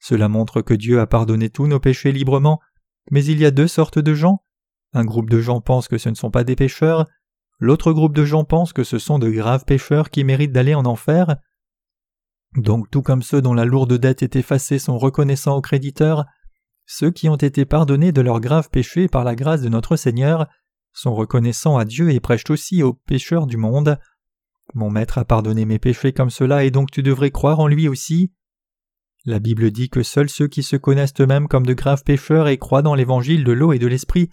[0.00, 2.60] Cela montre que Dieu a pardonné tous nos péchés librement,
[3.10, 4.42] mais il y a deux sortes de gens.
[4.92, 7.06] Un groupe de gens pense que ce ne sont pas des pécheurs,
[7.60, 10.84] L'autre groupe de gens pense que ce sont de graves pécheurs qui méritent d'aller en
[10.84, 11.36] enfer.
[12.56, 16.24] Donc tout comme ceux dont la lourde dette est effacée sont reconnaissants aux créditeurs,
[16.86, 20.46] ceux qui ont été pardonnés de leurs graves péchés par la grâce de notre Seigneur
[20.92, 23.98] sont reconnaissants à Dieu et prêchent aussi aux pécheurs du monde.
[24.74, 27.88] Mon Maître a pardonné mes péchés comme cela et donc tu devrais croire en lui
[27.88, 28.32] aussi.
[29.26, 32.58] La Bible dit que seuls ceux qui se connaissent eux-mêmes comme de graves pécheurs et
[32.58, 34.28] croient dans l'évangile de l'eau et de l'esprit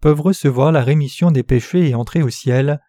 [0.00, 2.80] peuvent recevoir la rémission des péchés et entrer au ciel.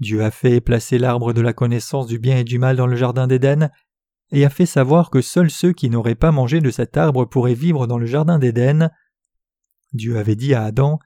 [0.00, 2.96] Dieu a fait placer l'arbre de la connaissance du bien et du mal dans le
[2.96, 3.70] jardin d'Éden,
[4.32, 7.54] et a fait savoir que seuls ceux qui n'auraient pas mangé de cet arbre pourraient
[7.54, 8.90] vivre dans le jardin d'Éden.
[9.92, 10.98] Dieu avait dit à Adam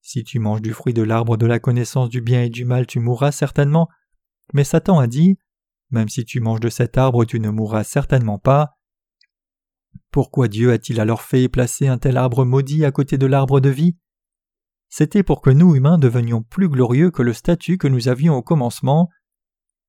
[0.00, 2.88] Si tu manges du fruit de l'arbre de la connaissance du bien et du mal,
[2.88, 3.88] tu mourras certainement.
[4.54, 5.38] Mais Satan a dit
[5.92, 8.78] Même si tu manges de cet arbre, tu ne mourras certainement pas.
[10.10, 13.68] Pourquoi Dieu a-t-il alors fait placé un tel arbre maudit à côté de l'arbre de
[13.68, 13.96] vie?
[14.88, 18.42] C'était pour que nous humains devenions plus glorieux que le statut que nous avions au
[18.42, 19.08] commencement.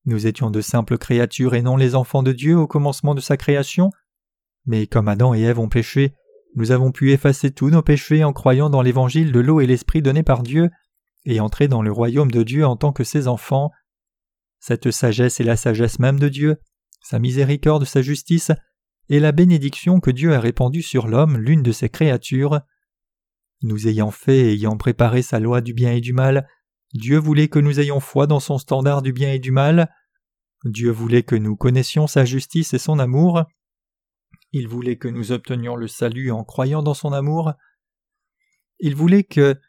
[0.05, 3.37] Nous étions de simples créatures et non les enfants de Dieu au commencement de sa
[3.37, 3.89] création.
[4.65, 6.13] Mais comme Adam et Ève ont péché,
[6.55, 10.01] nous avons pu effacer tous nos péchés en croyant dans l'évangile de l'eau et l'esprit
[10.01, 10.69] donné par Dieu
[11.25, 13.71] et entrer dans le royaume de Dieu en tant que ses enfants.
[14.65, 16.55] Cette sagesse est la sagesse même de Dieu,
[17.01, 18.53] sa miséricorde, sa justice,
[19.09, 22.61] et la bénédiction que Dieu a répandue sur l'homme, l'une de ses créatures.
[23.61, 26.47] Nous ayant fait et ayant préparé sa loi du bien et du mal,
[26.93, 29.93] Dieu voulait que nous ayons foi dans son standard du bien et du mal.
[30.63, 33.43] Dieu voulait que nous connaissions sa justice et son amour.
[34.53, 37.51] Il voulait que nous obtenions le salut en croyant dans son amour.
[38.79, 39.59] Il voulait que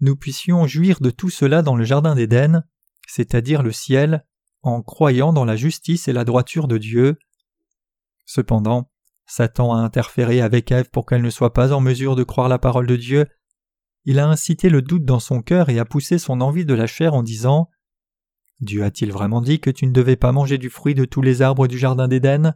[0.00, 2.64] nous puissions jouir de tout cela dans le Jardin d'Éden,
[3.06, 4.24] c'est-à-dire le ciel,
[4.62, 7.18] en croyant dans la justice et la droiture de Dieu.
[8.26, 8.90] Cependant,
[9.26, 12.58] Satan a interféré avec Ève pour qu'elle ne soit pas en mesure de croire la
[12.58, 13.26] parole de Dieu.
[14.04, 16.86] Il a incité le doute dans son cœur et a poussé son envie de la
[16.86, 17.68] chair en disant
[18.60, 21.42] Dieu a-t-il vraiment dit que tu ne devais pas manger du fruit de tous les
[21.42, 22.54] arbres du jardin d'Éden?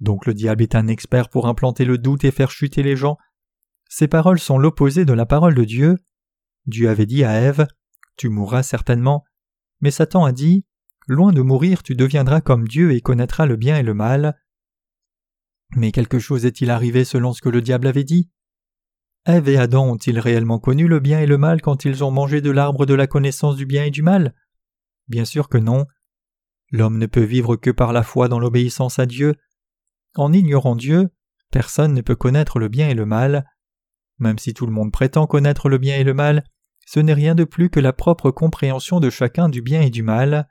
[0.00, 3.16] Donc le diable est un expert pour implanter le doute et faire chuter les gens.
[3.88, 5.96] Ces paroles sont l'opposé de la parole de Dieu.
[6.66, 7.66] Dieu avait dit à Ève
[8.16, 9.24] Tu mourras certainement.
[9.82, 10.64] Mais Satan a dit
[11.08, 14.40] Loin de mourir, tu deviendras comme Dieu et connaîtras le bien et le mal.
[15.74, 18.30] Mais quelque chose est-il arrivé selon ce que le diable avait dit?
[19.24, 22.40] Ève et Adam ont-ils réellement connu le bien et le mal quand ils ont mangé
[22.40, 24.34] de l'arbre de la connaissance du bien et du mal?
[25.08, 25.86] Bien sûr que non.
[26.70, 29.34] L'homme ne peut vivre que par la foi dans l'obéissance à Dieu.
[30.16, 31.10] En ignorant Dieu,
[31.50, 33.46] personne ne peut connaître le bien et le mal.
[34.18, 36.44] Même si tout le monde prétend connaître le bien et le mal,
[36.86, 40.02] ce n'est rien de plus que la propre compréhension de chacun du bien et du
[40.02, 40.48] mal.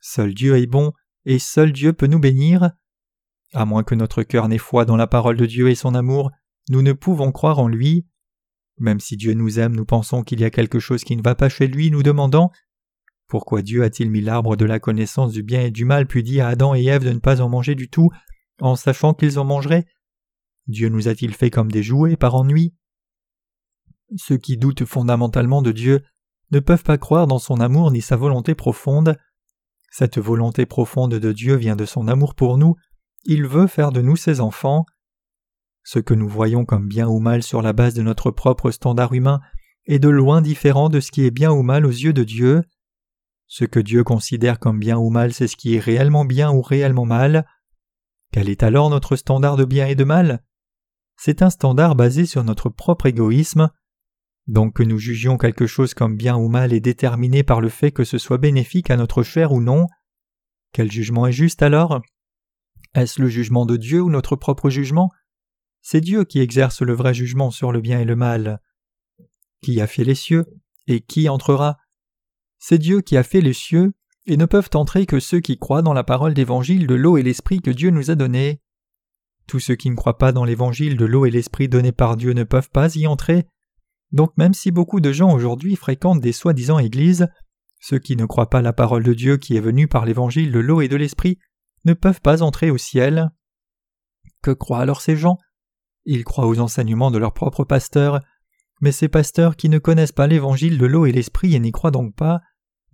[0.00, 0.92] Seul Dieu est bon,
[1.24, 2.70] et seul Dieu peut nous bénir.
[3.54, 6.30] À moins que notre cœur n'ait foi dans la parole de Dieu et son amour,
[6.68, 8.06] nous ne pouvons croire en lui.
[8.78, 11.34] Même si Dieu nous aime, nous pensons qu'il y a quelque chose qui ne va
[11.34, 12.50] pas chez lui, nous demandant
[13.28, 16.40] Pourquoi Dieu a-t-il mis l'arbre de la connaissance du bien et du mal, puis dit
[16.40, 18.10] à Adam et Ève de ne pas en manger du tout,
[18.60, 19.86] en sachant qu'ils en mangeraient
[20.66, 22.74] Dieu nous a-t-il fait comme des jouets par ennui?
[24.16, 26.02] Ceux qui doutent fondamentalement de Dieu
[26.50, 29.16] ne peuvent pas croire dans son amour ni sa volonté profonde.
[29.90, 32.76] Cette volonté profonde de Dieu vient de son amour pour nous,
[33.24, 34.84] il veut faire de nous ses enfants.
[35.84, 39.12] Ce que nous voyons comme bien ou mal sur la base de notre propre standard
[39.12, 39.40] humain
[39.86, 42.62] est de loin différent de ce qui est bien ou mal aux yeux de Dieu.
[43.46, 46.62] Ce que Dieu considère comme bien ou mal, c'est ce qui est réellement bien ou
[46.62, 47.46] réellement mal.
[48.32, 50.42] Quel est alors notre standard de bien et de mal?
[51.16, 53.70] C'est un standard basé sur notre propre égoïsme.
[54.52, 57.90] Donc que nous jugions quelque chose comme bien ou mal est déterminé par le fait
[57.90, 59.86] que ce soit bénéfique à notre chair ou non.
[60.74, 62.02] Quel jugement est juste alors?
[62.94, 65.08] Est-ce le jugement de Dieu ou notre propre jugement?
[65.80, 68.60] C'est Dieu qui exerce le vrai jugement sur le bien et le mal.
[69.62, 70.44] Qui a fait les cieux
[70.86, 71.78] et qui entrera?
[72.58, 73.94] C'est Dieu qui a fait les cieux
[74.26, 77.22] et ne peuvent entrer que ceux qui croient dans la parole d'évangile de l'eau et
[77.22, 78.60] l'esprit que Dieu nous a donné.
[79.46, 82.34] Tous ceux qui ne croient pas dans l'évangile de l'eau et l'esprit donné par Dieu
[82.34, 83.46] ne peuvent pas y entrer.
[84.12, 87.28] Donc même si beaucoup de gens aujourd'hui fréquentent des soi-disant églises,
[87.80, 90.60] ceux qui ne croient pas la parole de Dieu qui est venue par l'évangile de
[90.60, 91.38] l'eau et de l'esprit
[91.84, 93.30] ne peuvent pas entrer au ciel.
[94.42, 95.38] Que croient alors ces gens?
[96.04, 98.20] Ils croient aux enseignements de leurs propres pasteurs,
[98.80, 101.90] mais ces pasteurs qui ne connaissent pas l'évangile de l'eau et l'esprit et n'y croient
[101.90, 102.40] donc pas,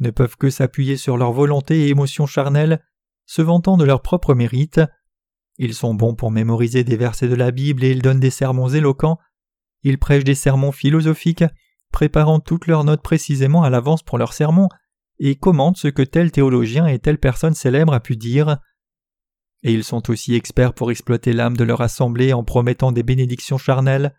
[0.00, 2.83] ne peuvent que s'appuyer sur leur volonté et émotions charnelles,
[3.26, 4.81] se vantant de leur propre mérite.
[5.57, 8.68] Ils sont bons pour mémoriser des versets de la Bible et ils donnent des sermons
[8.68, 9.18] éloquents,
[9.83, 11.45] ils prêchent des sermons philosophiques,
[11.93, 14.69] préparant toutes leurs notes précisément à l'avance pour leurs sermons,
[15.19, 18.59] et commentent ce que tel théologien et telle personne célèbre a pu dire.
[19.62, 23.59] Et ils sont aussi experts pour exploiter l'âme de leur assemblée en promettant des bénédictions
[23.59, 24.14] charnelles.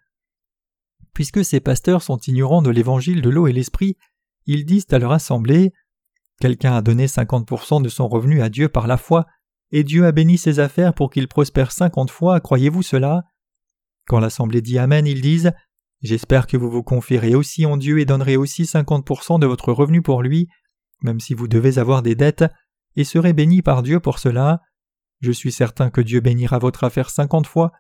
[1.14, 3.98] Puisque ces pasteurs sont ignorants de l'évangile de l'eau et l'esprit,
[4.46, 5.72] ils disent à leur assemblée
[6.40, 9.26] Quelqu'un a donné 50% de son revenu à Dieu par la foi,
[9.72, 13.24] et Dieu a béni ses affaires pour qu'il prospère cinquante fois, croyez-vous cela?
[14.10, 15.54] Quand l'Assemblée dit Amen, ils disent
[16.02, 20.02] J'espère que vous vous confierez aussi en Dieu et donnerez aussi 50% de votre revenu
[20.02, 20.48] pour lui,
[21.04, 22.46] même si vous devez avoir des dettes,
[22.96, 24.62] et serez bénis par Dieu pour cela.
[25.22, 27.72] Je suis certain que Dieu bénira votre affaire cinquante fois.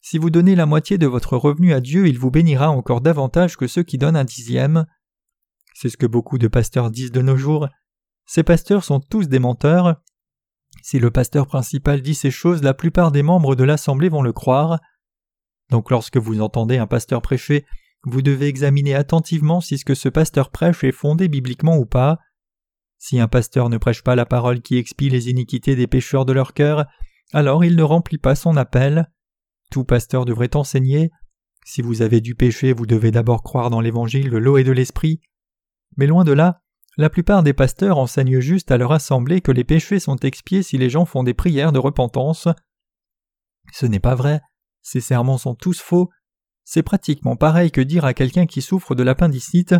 [0.00, 3.56] Si vous donnez la moitié de votre revenu à Dieu, il vous bénira encore davantage
[3.56, 4.86] que ceux qui donnent un dixième.
[5.74, 7.68] C'est ce que beaucoup de pasteurs disent de nos jours.
[8.24, 10.00] Ces pasteurs sont tous des menteurs.
[10.82, 14.32] Si le pasteur principal dit ces choses, la plupart des membres de l'Assemblée vont le
[14.32, 14.78] croire.
[15.74, 17.66] Donc lorsque vous entendez un pasteur prêcher,
[18.04, 22.20] vous devez examiner attentivement si ce que ce pasteur prêche est fondé bibliquement ou pas.
[22.98, 26.32] Si un pasteur ne prêche pas la parole qui expie les iniquités des pécheurs de
[26.32, 26.86] leur cœur,
[27.32, 29.10] alors il ne remplit pas son appel.
[29.72, 31.10] Tout pasteur devrait enseigner.
[31.66, 34.70] Si vous avez du péché, vous devez d'abord croire dans l'évangile de l'eau et de
[34.70, 35.22] l'esprit.
[35.96, 36.62] Mais loin de là,
[36.96, 40.78] la plupart des pasteurs enseignent juste à leur assemblée que les péchés sont expiés si
[40.78, 42.46] les gens font des prières de repentance.
[43.72, 44.40] Ce n'est pas vrai,
[44.84, 46.10] ces sermons sont tous faux.
[46.62, 49.74] C'est pratiquement pareil que dire à quelqu'un qui souffre de l'appendicite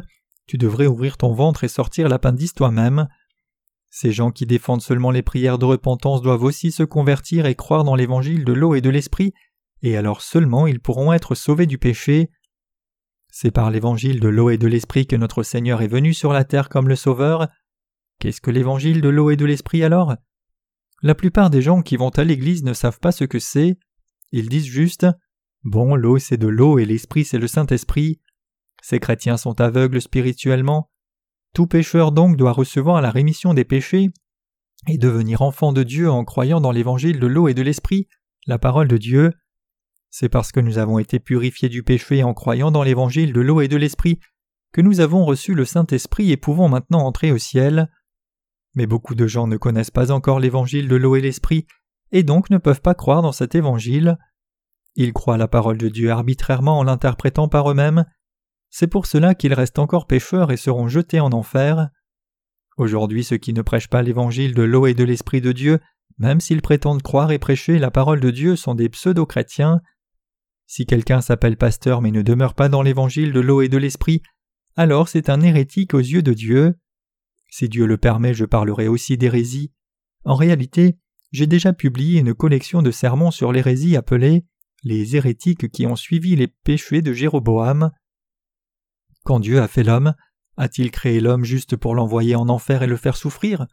[0.47, 3.07] Tu devrais ouvrir ton ventre et sortir l'appendice toi-même.
[3.90, 7.85] Ces gens qui défendent seulement les prières de repentance doivent aussi se convertir et croire
[7.85, 9.35] dans l'évangile de l'eau et de l'esprit,
[9.83, 12.31] et alors seulement ils pourront être sauvés du péché.
[13.31, 16.45] C'est par l'évangile de l'eau et de l'esprit que notre Seigneur est venu sur la
[16.45, 17.49] terre comme le Sauveur.
[18.21, 20.17] Qu'est-ce que l'évangile de l'eau et de l'esprit alors?
[21.03, 23.77] La plupart des gens qui vont à l'église ne savent pas ce que c'est.
[24.37, 25.07] Ils disent juste
[25.62, 28.20] Bon, l'eau c'est de l'eau et l'esprit c'est le Saint-Esprit.
[28.83, 30.90] Ces chrétiens sont aveugles spirituellement.
[31.55, 34.11] Tout pécheur donc doit recevoir la rémission des péchés
[34.88, 38.09] et devenir enfant de Dieu en croyant dans l'évangile de l'eau et de l'esprit,
[38.49, 39.33] la parole de Dieu.
[40.11, 43.61] C'est parce que nous avons été purifiés du péché en croyant dans l'évangile de l'eau
[43.61, 44.18] et de l'esprit
[44.73, 47.88] que nous avons reçu le Saint-Esprit et pouvons maintenant entrer au ciel.
[48.75, 51.68] Mais beaucoup de gens ne connaissent pas encore l'évangile de l'eau et l'esprit,
[52.14, 54.16] et donc ne peuvent pas croire dans cet évangile.
[54.94, 58.07] Ils croient la parole de Dieu arbitrairement en l'interprétant par eux-mêmes.
[58.70, 61.88] C'est pour cela qu'ils restent encore pécheurs et seront jetés en enfer.
[62.77, 65.81] Aujourd'hui, ceux qui ne prêchent pas l'évangile de l'eau et de l'esprit de Dieu,
[66.18, 69.81] même s'ils prétendent croire et prêcher la parole de Dieu, sont des pseudo-chrétiens.
[70.66, 74.22] Si quelqu'un s'appelle pasteur mais ne demeure pas dans l'évangile de l'eau et de l'esprit,
[74.77, 76.77] alors c'est un hérétique aux yeux de Dieu.
[77.50, 79.72] Si Dieu le permet, je parlerai aussi d'hérésie.
[80.24, 80.96] En réalité,
[81.35, 84.44] j'ai déjà publié une collection de sermons sur l'hérésie appelée
[84.85, 87.90] Les hérétiques qui ont suivi les péchés de Jéroboam.
[89.25, 90.14] Quand Dieu a fait l'homme,
[90.57, 93.66] a-t-il créé l'homme juste pour l'envoyer en enfer et le faire souffrir?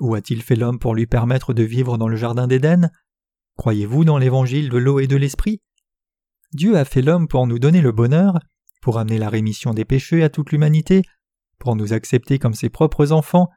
[0.00, 2.90] Ou a-t-il fait l'homme pour lui permettre de vivre dans le jardin d'Éden?
[3.56, 5.62] Croyez-vous dans l'évangile de l'eau et de l'esprit?
[6.52, 8.38] Dieu a fait l'homme pour nous donner le bonheur,
[8.82, 11.00] pour amener la rémission des péchés à toute l'humanité,
[11.58, 13.48] pour nous accepter comme ses propres enfants,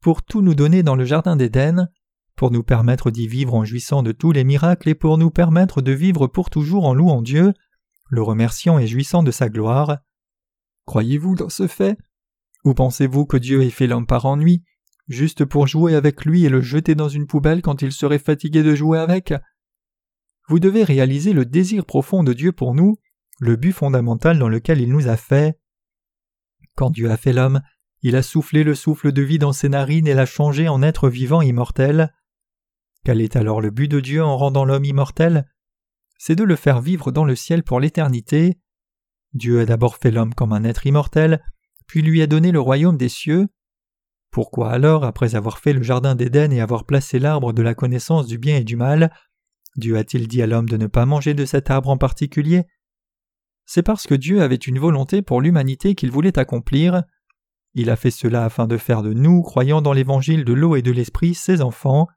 [0.00, 1.88] pour tout nous donner dans le Jardin d'Éden,
[2.38, 5.82] pour nous permettre d'y vivre en jouissant de tous les miracles et pour nous permettre
[5.82, 7.52] de vivre pour toujours en louant Dieu,
[8.08, 9.98] le remerciant et jouissant de sa gloire.
[10.86, 11.98] Croyez-vous dans ce fait?
[12.64, 14.62] Ou pensez-vous que Dieu ait fait l'homme par ennui,
[15.08, 18.62] juste pour jouer avec lui et le jeter dans une poubelle quand il serait fatigué
[18.62, 19.34] de jouer avec?
[20.48, 22.98] Vous devez réaliser le désir profond de Dieu pour nous,
[23.40, 25.58] le but fondamental dans lequel il nous a fait.
[26.76, 27.62] Quand Dieu a fait l'homme,
[28.02, 31.08] il a soufflé le souffle de vie dans ses narines et l'a changé en être
[31.08, 32.14] vivant immortel.
[33.04, 35.48] Quel est alors le but de Dieu en rendant l'homme immortel?
[36.18, 38.58] C'est de le faire vivre dans le ciel pour l'éternité.
[39.34, 41.42] Dieu a d'abord fait l'homme comme un être immortel,
[41.86, 43.48] puis lui a donné le royaume des cieux.
[44.30, 48.26] Pourquoi alors, après avoir fait le jardin d'Éden et avoir placé l'arbre de la connaissance
[48.26, 49.10] du bien et du mal,
[49.76, 52.64] Dieu a-t-il dit à l'homme de ne pas manger de cet arbre en particulier?
[53.64, 57.04] C'est parce que Dieu avait une volonté pour l'humanité qu'il voulait accomplir.
[57.74, 60.82] Il a fait cela afin de faire de nous, croyant dans l'évangile de l'eau et
[60.82, 62.08] de l'esprit, ses enfants.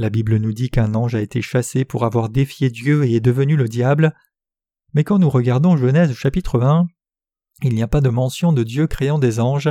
[0.00, 3.20] La Bible nous dit qu'un ange a été chassé pour avoir défié Dieu et est
[3.20, 4.14] devenu le diable.
[4.94, 6.86] Mais quand nous regardons Genèse chapitre 1,
[7.64, 9.68] il n'y a pas de mention de Dieu créant des anges.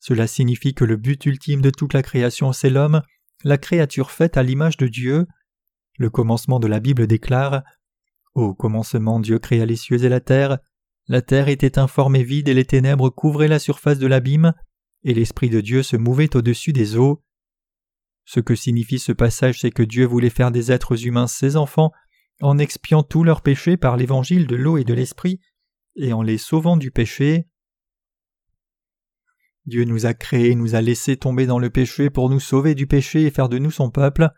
[0.00, 3.00] Cela signifie que le but ultime de toute la création c'est l'homme,
[3.42, 5.26] la créature faite à l'image de Dieu.
[5.96, 7.62] Le commencement de la Bible déclare
[8.34, 10.58] Au commencement Dieu créa les cieux et la terre.
[11.08, 14.52] La terre était informe et vide et les ténèbres couvraient la surface de l'abîme,
[15.04, 17.22] et l'Esprit de Dieu se mouvait au-dessus des eaux.
[18.24, 21.92] Ce que signifie ce passage, c'est que Dieu voulait faire des êtres humains ses enfants
[22.40, 25.40] en expiant tous leurs péchés par l'évangile de l'eau et de l'Esprit,
[25.96, 27.48] et en les sauvant du péché.
[29.66, 32.86] Dieu nous a créés, nous a laissés tomber dans le péché pour nous sauver du
[32.86, 34.28] péché et faire de nous son peuple.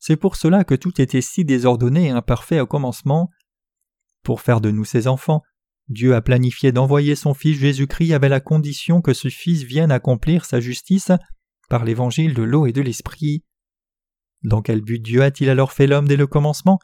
[0.00, 3.30] C'est pour cela que tout était si désordonné et imparfait au commencement.
[4.22, 5.42] Pour faire de nous ses enfants,
[5.88, 10.46] Dieu a planifié d'envoyer son Fils Jésus-Christ avec la condition que ce Fils vienne accomplir
[10.46, 11.12] sa justice
[11.68, 13.44] par l'évangile de l'eau et de l'esprit.
[14.42, 16.78] Dans quel but Dieu a-t-il alors fait l'homme dès le commencement?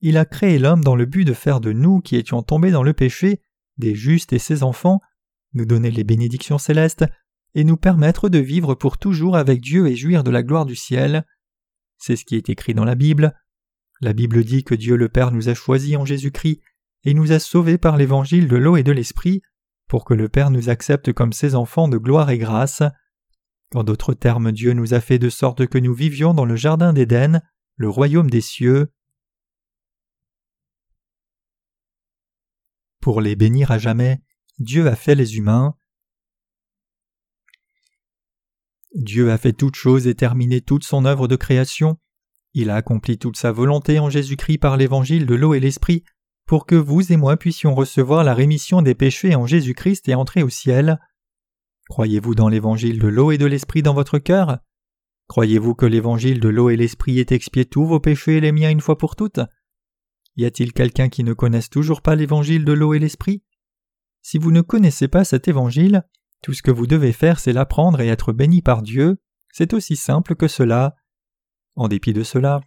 [0.00, 2.82] Il a créé l'homme dans le but de faire de nous qui étions tombés dans
[2.82, 3.40] le péché,
[3.78, 5.00] des justes et ses enfants,
[5.54, 7.04] nous donner les bénédictions célestes,
[7.54, 10.74] et nous permettre de vivre pour toujours avec Dieu et jouir de la gloire du
[10.74, 11.24] ciel.
[11.98, 13.38] C'est ce qui est écrit dans la Bible.
[14.00, 16.60] La Bible dit que Dieu le Père nous a choisis en Jésus-Christ
[17.04, 19.42] et nous a sauvés par l'évangile de l'eau et de l'esprit,
[19.88, 22.82] pour que le Père nous accepte comme ses enfants de gloire et grâce.
[23.74, 26.92] En d'autres termes, Dieu nous a fait de sorte que nous vivions dans le jardin
[26.92, 27.42] d'Éden,
[27.76, 28.92] le royaume des cieux.
[33.00, 34.22] Pour les bénir à jamais,
[34.58, 35.74] Dieu a fait les humains.
[38.94, 41.98] Dieu a fait toutes choses et terminé toute son œuvre de création.
[42.52, 46.04] Il a accompli toute sa volonté en Jésus-Christ par l'évangile de l'eau et l'esprit
[46.46, 50.42] pour que vous et moi puissions recevoir la rémission des péchés en Jésus-Christ et entrer
[50.42, 50.98] au ciel.
[51.92, 54.60] Croyez-vous dans l'évangile de l'eau et de l'esprit dans votre cœur?
[55.28, 58.70] Croyez-vous que l'évangile de l'eau et l'esprit ait expié tous vos péchés et les miens
[58.70, 59.40] une fois pour toutes?
[60.36, 63.42] Y a-t-il quelqu'un qui ne connaisse toujours pas l'évangile de l'eau et l'esprit?
[64.22, 66.08] Si vous ne connaissez pas cet évangile,
[66.42, 69.18] tout ce que vous devez faire c'est l'apprendre et être béni par Dieu,
[69.52, 70.96] c'est aussi simple que cela.
[71.74, 72.62] En dépit de cela,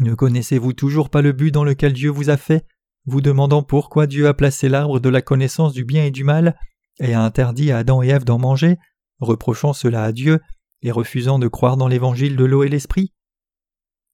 [0.00, 2.66] ne connaissez-vous toujours pas le but dans lequel Dieu vous a fait,
[3.04, 6.58] vous demandant pourquoi Dieu a placé l'arbre de la connaissance du bien et du mal,
[7.00, 8.76] et a interdit à Adam et Ève d'en manger,
[9.18, 10.40] reprochant cela à Dieu
[10.82, 13.12] et refusant de croire dans l'évangile de l'eau et l'esprit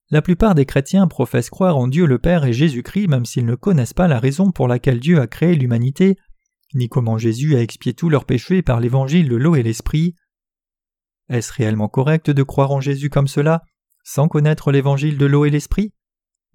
[0.09, 3.55] La plupart des chrétiens professent croire en Dieu le Père et Jésus-Christ même s'ils ne
[3.55, 6.17] connaissent pas la raison pour laquelle Dieu a créé l'humanité,
[6.73, 10.15] ni comment Jésus a expié tous leurs péchés par l'évangile de l'eau et l'esprit.
[11.29, 13.63] Est-ce réellement correct de croire en Jésus comme cela,
[14.03, 15.93] sans connaître l'évangile de l'eau et l'esprit?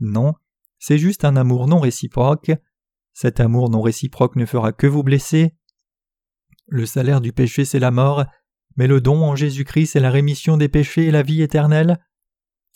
[0.00, 0.34] Non,
[0.78, 2.52] c'est juste un amour non réciproque.
[3.12, 5.54] Cet amour non réciproque ne fera que vous blesser.
[6.72, 8.24] Le salaire du péché c'est la mort,
[8.76, 11.98] mais le don en Jésus-Christ c'est la rémission des péchés et la vie éternelle.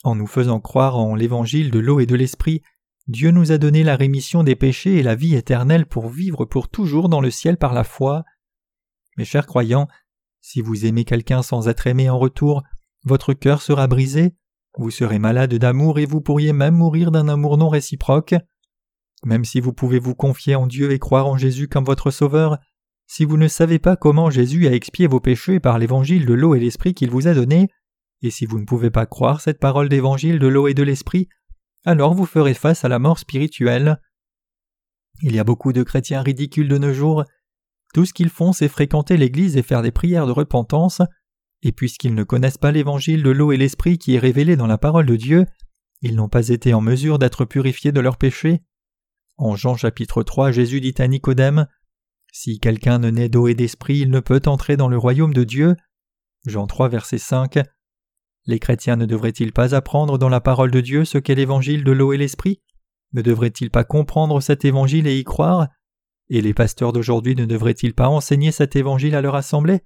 [0.05, 2.61] En nous faisant croire en l'évangile de l'eau et de l'esprit,
[3.09, 6.69] Dieu nous a donné la rémission des péchés et la vie éternelle pour vivre pour
[6.69, 8.25] toujours dans le ciel par la foi.
[9.17, 9.89] Mes chers croyants,
[10.43, 12.65] si vous aimez quelqu'un sans être aimé en retour,
[13.05, 14.35] votre cœur sera brisé,
[14.77, 18.35] vous serez malade d'amour et vous pourriez même mourir d'un amour non réciproque.
[19.25, 22.59] Même si vous pouvez vous confier en Dieu et croire en Jésus comme votre Sauveur,
[23.07, 26.55] si vous ne savez pas comment Jésus a expié vos péchés par l'évangile de l'eau
[26.55, 27.69] et l'esprit qu'il vous a donné,
[28.23, 31.29] et si vous ne pouvez pas croire cette parole d'évangile de l'eau et de l'esprit,
[31.85, 34.01] alors vous ferez face à la mort spirituelle.
[35.23, 37.25] Il y a beaucoup de chrétiens ridicules de nos jours
[37.97, 41.01] tout ce qu'ils font, c'est fréquenter l'Église et faire des prières de repentance,
[41.63, 44.77] et puisqu'ils ne connaissent pas l'évangile de l'eau et l'esprit qui est révélé dans la
[44.77, 45.47] parole de Dieu,
[46.03, 48.61] ils n'ont pas été en mesure d'être purifiés de leurs péchés.
[49.39, 51.69] En Jean chapitre 3, Jésus dit à Nicodème
[52.39, 55.43] Si quelqu'un ne naît d'eau et d'esprit, il ne peut entrer dans le royaume de
[55.43, 55.75] Dieu.
[56.45, 57.61] Jean 3, verset 5.
[58.45, 61.93] Les chrétiens ne devraient-ils pas apprendre dans la parole de Dieu ce qu'est l'évangile de
[61.93, 62.61] l'eau et l'esprit?
[63.15, 65.69] Ne devraient-ils pas comprendre cet évangile et y croire?
[66.29, 69.81] Et les pasteurs d'aujourd'hui ne devraient-ils pas enseigner cet évangile à leur assemblée?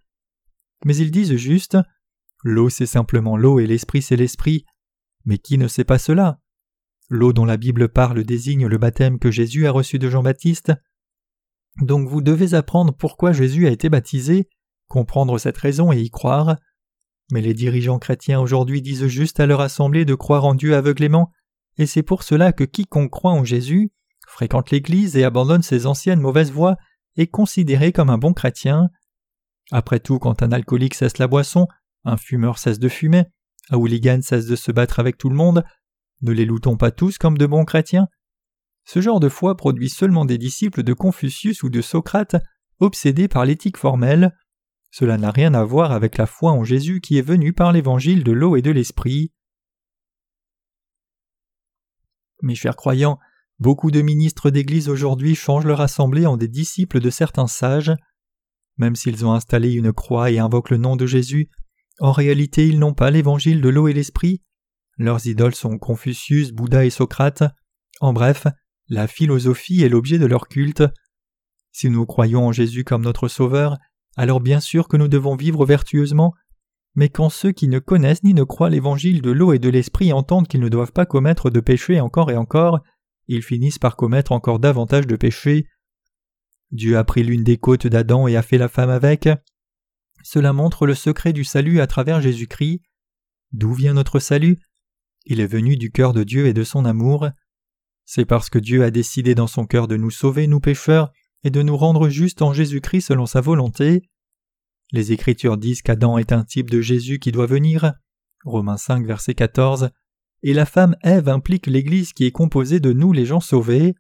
[0.84, 1.78] Mais ils disent juste
[2.42, 4.64] L'eau c'est simplement l'eau et l'esprit c'est l'esprit.
[5.24, 6.40] Mais qui ne sait pas cela?
[7.08, 10.72] L'eau dont la Bible parle désigne le baptême que Jésus a reçu de Jean-Baptiste.
[11.80, 14.48] Donc vous devez apprendre pourquoi Jésus a été baptisé,
[14.88, 16.56] comprendre cette raison et y croire.
[17.32, 21.30] Mais les dirigeants chrétiens aujourd'hui disent juste à leur assemblée de croire en Dieu aveuglément,
[21.78, 23.92] et c'est pour cela que quiconque croit en Jésus
[24.30, 26.76] fréquente l'Église et abandonne ses anciennes mauvaises voies
[27.16, 28.88] est considéré comme un bon chrétien.
[29.72, 31.66] Après tout, quand un alcoolique cesse la boisson,
[32.04, 33.24] un fumeur cesse de fumer,
[33.70, 35.64] un hooligan cesse de se battre avec tout le monde,
[36.22, 38.08] ne les loutons pas tous comme de bons chrétiens
[38.84, 42.36] Ce genre de foi produit seulement des disciples de Confucius ou de Socrate,
[42.78, 44.36] obsédés par l'éthique formelle.
[44.90, 48.24] Cela n'a rien à voir avec la foi en Jésus qui est venu par l'évangile
[48.24, 49.32] de l'eau et de l'esprit.
[52.42, 53.18] Mes chers croyants,
[53.60, 57.92] Beaucoup de ministres d'Église aujourd'hui changent leur assemblée en des disciples de certains sages.
[58.78, 61.50] Même s'ils ont installé une croix et invoquent le nom de Jésus,
[61.98, 64.40] en réalité ils n'ont pas l'évangile de l'eau et l'esprit.
[64.96, 67.42] Leurs idoles sont Confucius, Bouddha et Socrate.
[68.00, 68.46] En bref,
[68.90, 70.82] la philosophie est l'objet de leur culte.
[71.72, 73.78] Si nous croyons en Jésus comme notre Sauveur,
[74.16, 76.34] alors bien sûr que nous devons vivre vertueusement,
[76.96, 80.12] mais quand ceux qui ne connaissent ni ne croient l'évangile de l'eau et de l'esprit
[80.12, 82.80] entendent qu'ils ne doivent pas commettre de péché encore et encore,
[83.28, 85.68] ils finissent par commettre encore davantage de péchés.
[86.72, 89.28] Dieu a pris l'une des côtes d'Adam et a fait la femme avec.
[90.24, 92.82] Cela montre le secret du salut à travers Jésus-Christ.
[93.52, 94.58] D'où vient notre salut?
[95.26, 97.28] Il est venu du cœur de Dieu et de son amour.
[98.12, 101.12] C'est parce que Dieu a décidé dans son cœur de nous sauver, nous pécheurs,
[101.44, 104.02] et de nous rendre justes en Jésus-Christ selon sa volonté.
[104.90, 107.92] Les Écritures disent qu'Adam est un type de Jésus qui doit venir.
[108.44, 109.90] Romains 5, verset 14
[110.42, 113.94] et la femme Ève implique l'Église qui est composée de nous les gens sauvés.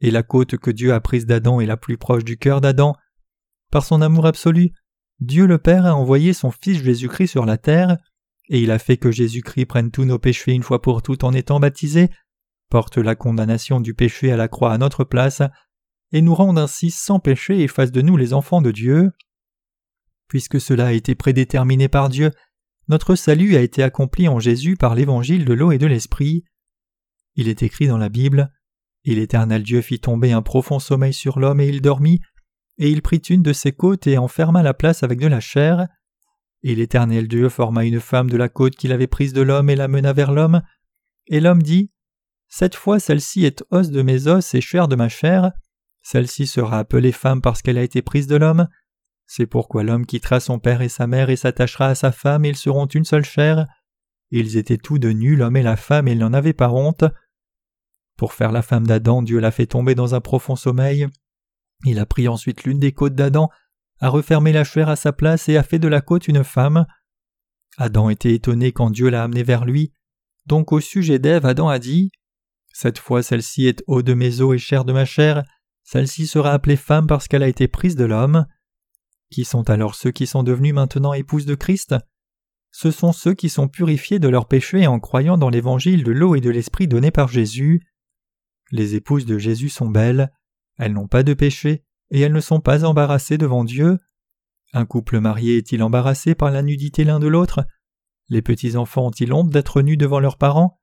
[0.00, 2.96] Et la côte que Dieu a prise d'Adam est la plus proche du cœur d'Adam.
[3.70, 4.70] Par son amour absolu,
[5.20, 7.98] Dieu le Père a envoyé son Fils Jésus-Christ sur la terre,
[8.48, 11.34] et il a fait que Jésus-Christ prenne tous nos péchés une fois pour toutes en
[11.34, 12.08] étant baptisé,
[12.68, 15.42] porte la condamnation du péché à la croix à notre place,
[16.12, 19.12] et nous rende ainsi sans péché et fasse de nous les enfants de Dieu.
[20.28, 22.30] Puisque cela a été prédéterminé par Dieu,
[22.88, 26.44] notre salut a été accompli en Jésus par l'évangile de l'eau et de l'esprit.
[27.34, 28.52] Il est écrit dans la Bible
[29.04, 32.20] Et l'Éternel Dieu fit tomber un profond sommeil sur l'homme et il dormit,
[32.78, 35.88] et il prit une de ses côtes et enferma la place avec de la chair.
[36.62, 39.76] Et l'Éternel Dieu forma une femme de la côte qu'il avait prise de l'homme et
[39.76, 40.62] la mena vers l'homme.
[41.26, 41.90] Et l'homme dit
[42.48, 45.52] Cette fois celle-ci est os de mes os et chair de ma chair.
[46.02, 48.68] Celle-ci sera appelée femme parce qu'elle a été prise de l'homme.
[49.26, 52.50] C'est pourquoi l'homme quittera son père et sa mère et s'attachera à sa femme, et
[52.50, 53.66] ils seront une seule chair.
[54.30, 57.04] Ils étaient tous de nus, l'homme et la femme, et ils n'en avaient pas honte.
[58.16, 61.08] Pour faire la femme d'Adam, Dieu l'a fait tomber dans un profond sommeil.
[61.84, 63.50] Il a pris ensuite l'une des côtes d'Adam,
[64.00, 66.86] a refermé la chair à sa place et a fait de la côte une femme.
[67.78, 69.92] Adam était étonné quand Dieu l'a amené vers lui.
[70.46, 72.10] Donc au sujet d'Ève, Adam a dit
[72.78, 75.44] Cette fois celle-ci est eau de mes os et chair de ma chair,
[75.82, 78.44] celle-ci sera appelée femme parce qu'elle a été prise de l'homme.
[79.30, 81.94] Qui sont alors ceux qui sont devenus maintenant épouses de Christ?
[82.72, 86.34] Ce sont ceux qui sont purifiés de leurs péchés en croyant dans l'évangile de l'eau
[86.34, 87.80] et de l'esprit donné par Jésus.
[88.70, 90.30] Les épouses de Jésus sont belles,
[90.76, 94.00] elles n'ont pas de péché, et elles ne sont pas embarrassées devant Dieu.
[94.74, 97.64] Un couple marié est-il embarrassé par la nudité l'un de l'autre?
[98.28, 100.78] Les petits-enfants ont-ils honte d'être nus devant leurs parents?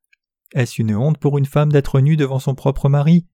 [0.54, 3.26] Est-ce une honte pour une femme d'être nue devant son propre mari?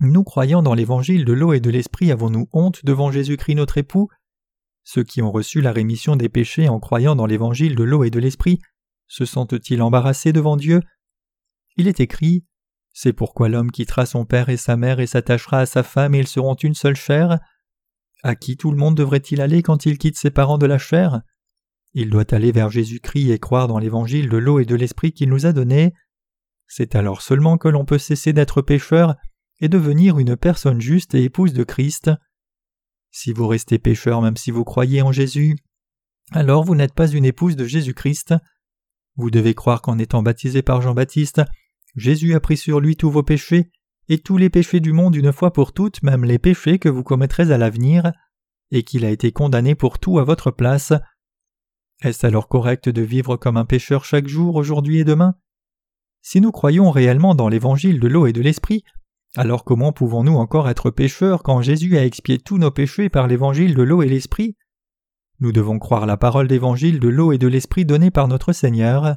[0.00, 4.08] Nous croyant dans l'évangile de l'eau et de l'esprit avons-nous honte devant Jésus-Christ notre époux?
[4.82, 8.10] Ceux qui ont reçu la rémission des péchés en croyant dans l'évangile de l'eau et
[8.10, 8.58] de l'esprit
[9.06, 10.80] se sentent-ils embarrassés devant Dieu?
[11.76, 12.44] Il est écrit
[12.96, 16.20] c'est pourquoi l'homme quittera son père et sa mère et s'attachera à sa femme et
[16.20, 17.40] ils seront une seule chair.
[18.22, 21.20] À qui tout le monde devrait-il aller quand il quitte ses parents de la chair?
[21.92, 25.28] Il doit aller vers Jésus-Christ et croire dans l'évangile de l'eau et de l'esprit qu'il
[25.28, 25.92] nous a donné.
[26.66, 29.16] C'est alors seulement que l'on peut cesser d'être pécheur
[29.60, 32.10] et devenir une personne juste et épouse de Christ.
[33.10, 35.56] Si vous restez pécheur même si vous croyez en Jésus,
[36.32, 38.34] alors vous n'êtes pas une épouse de Jésus-Christ.
[39.16, 41.42] Vous devez croire qu'en étant baptisé par Jean-Baptiste,
[41.94, 43.70] Jésus a pris sur lui tous vos péchés,
[44.08, 47.04] et tous les péchés du monde une fois pour toutes, même les péchés que vous
[47.04, 48.12] commettrez à l'avenir,
[48.70, 50.92] et qu'il a été condamné pour tout à votre place.
[52.02, 55.36] Est-ce alors correct de vivre comme un pécheur chaque jour, aujourd'hui et demain?
[56.26, 58.82] Si nous croyons réellement dans l'évangile de l'eau et de l'esprit,
[59.36, 63.74] alors comment pouvons-nous encore être pécheurs quand Jésus a expié tous nos péchés par l'évangile
[63.74, 64.56] de l'eau et l'esprit?
[65.40, 69.16] Nous devons croire la parole d'évangile de l'eau et de l'esprit donnée par notre Seigneur.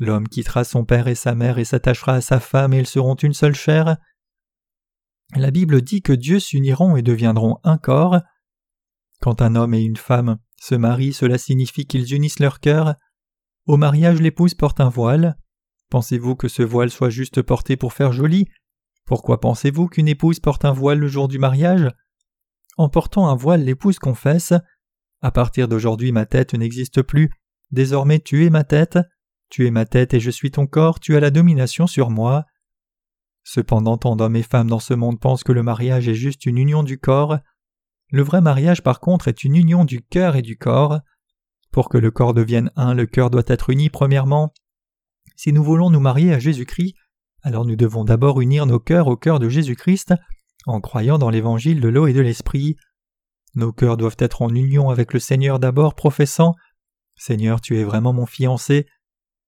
[0.00, 3.14] L'homme quittera son père et sa mère et s'attachera à sa femme et ils seront
[3.14, 3.96] une seule chair.
[5.36, 8.22] La Bible dit que Dieu s'uniront et deviendront un corps.
[9.20, 12.96] Quand un homme et une femme se marient, cela signifie qu'ils unissent leur cœur.
[13.66, 15.38] Au mariage, l'épouse porte un voile.
[15.90, 18.48] Pensez-vous que ce voile soit juste porté pour faire joli?
[19.04, 21.90] Pourquoi pensez-vous qu'une épouse porte un voile le jour du mariage?
[22.76, 24.52] En portant un voile, l'épouse confesse
[25.22, 27.30] À partir d'aujourd'hui, ma tête n'existe plus.
[27.70, 28.98] Désormais, tu es ma tête.
[29.48, 32.44] Tu es ma tête et je suis ton corps, tu as la domination sur moi.
[33.44, 36.58] Cependant, tant d'hommes et femmes dans ce monde pensent que le mariage est juste une
[36.58, 37.38] union du corps.
[38.10, 41.00] Le vrai mariage, par contre, est une union du cœur et du corps.
[41.70, 44.52] Pour que le corps devienne un, le cœur doit être uni premièrement.
[45.36, 46.96] Si nous voulons nous marier à Jésus-Christ,
[47.42, 50.14] alors nous devons d'abord unir nos cœurs au cœur de Jésus-Christ
[50.66, 52.76] en croyant dans l'évangile de l'eau et de l'esprit.
[53.54, 56.54] Nos cœurs doivent être en union avec le Seigneur d'abord, professant
[57.16, 58.86] Seigneur, tu es vraiment mon fiancé,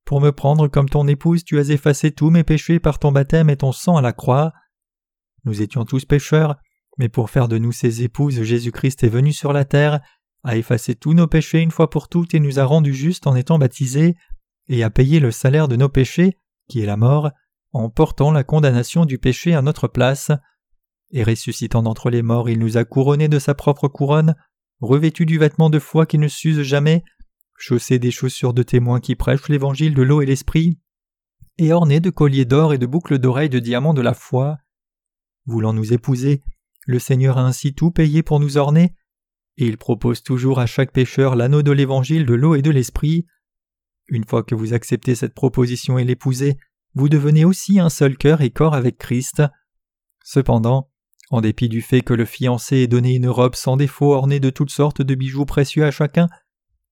[0.08, 3.50] pour me prendre comme ton épouse, tu as effacé tous mes péchés par ton baptême
[3.50, 4.54] et ton sang à la croix.
[5.44, 6.56] Nous étions tous pécheurs,
[6.96, 10.00] mais pour faire de nous ses épouses, Jésus-Christ est venu sur la terre,
[10.44, 13.36] a effacé tous nos péchés une fois pour toutes et nous a rendus justes en
[13.36, 14.16] étant baptisés,
[14.68, 16.38] et a payé le salaire de nos péchés,
[16.68, 17.30] qui est la mort,
[17.72, 20.30] en portant la condamnation du péché à notre place.
[21.10, 24.34] Et ressuscitant d'entre les morts, il nous a couronnés de sa propre couronne,
[24.80, 27.02] revêtus du vêtement de foi qui ne s'use jamais,
[27.56, 30.78] chaussé des chaussures de témoins qui prêchent l'évangile de l'eau et l'esprit,
[31.58, 34.58] et orné de colliers d'or et de boucles d'oreilles de diamants de la foi.
[35.46, 36.42] Voulant nous épouser,
[36.86, 38.94] le Seigneur a ainsi tout payé pour nous orner,
[39.56, 43.26] et il propose toujours à chaque pécheur l'anneau de l'évangile de l'eau et de l'esprit.
[44.08, 46.58] Une fois que vous acceptez cette proposition et l'épousez,
[46.94, 49.42] vous devenez aussi un seul cœur et corps avec Christ.
[50.24, 50.90] Cependant,
[51.30, 54.50] en dépit du fait que le fiancé ait donné une robe sans défaut ornée de
[54.50, 56.28] toutes sortes de bijoux précieux à chacun,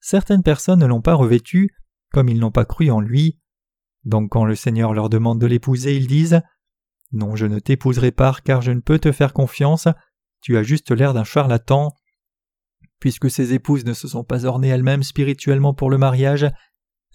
[0.00, 1.70] certaines personnes ne l'ont pas revêtu,
[2.12, 3.38] comme ils n'ont pas cru en lui.
[4.04, 6.42] Donc quand le Seigneur leur demande de l'épouser, ils disent
[7.12, 9.88] Non, je ne t'épouserai pas car je ne peux te faire confiance,
[10.42, 11.92] tu as juste l'air d'un charlatan.
[13.00, 16.46] Puisque ces épouses ne se sont pas ornées elles-mêmes spirituellement pour le mariage,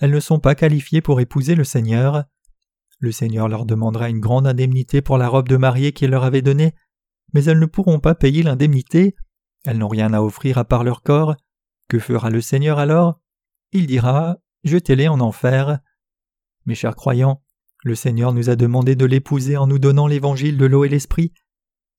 [0.02, 2.26] elles ne sont pas qualifiées pour épouser le Seigneur.
[3.00, 6.42] Le Seigneur leur demandera une grande indemnité pour la robe de mariée qu'il leur avait
[6.42, 6.74] donnée,
[7.34, 9.16] mais elles ne pourront pas payer l'indemnité,
[9.64, 11.36] elles n'ont rien à offrir à part leur corps,
[11.88, 13.22] que fera le Seigneur alors?
[13.74, 15.80] Il dira Jetez-les en enfer.
[16.66, 17.44] Mes chers croyants,
[17.84, 21.32] le Seigneur nous a demandé de l'épouser en nous donnant l'évangile de l'eau et l'esprit.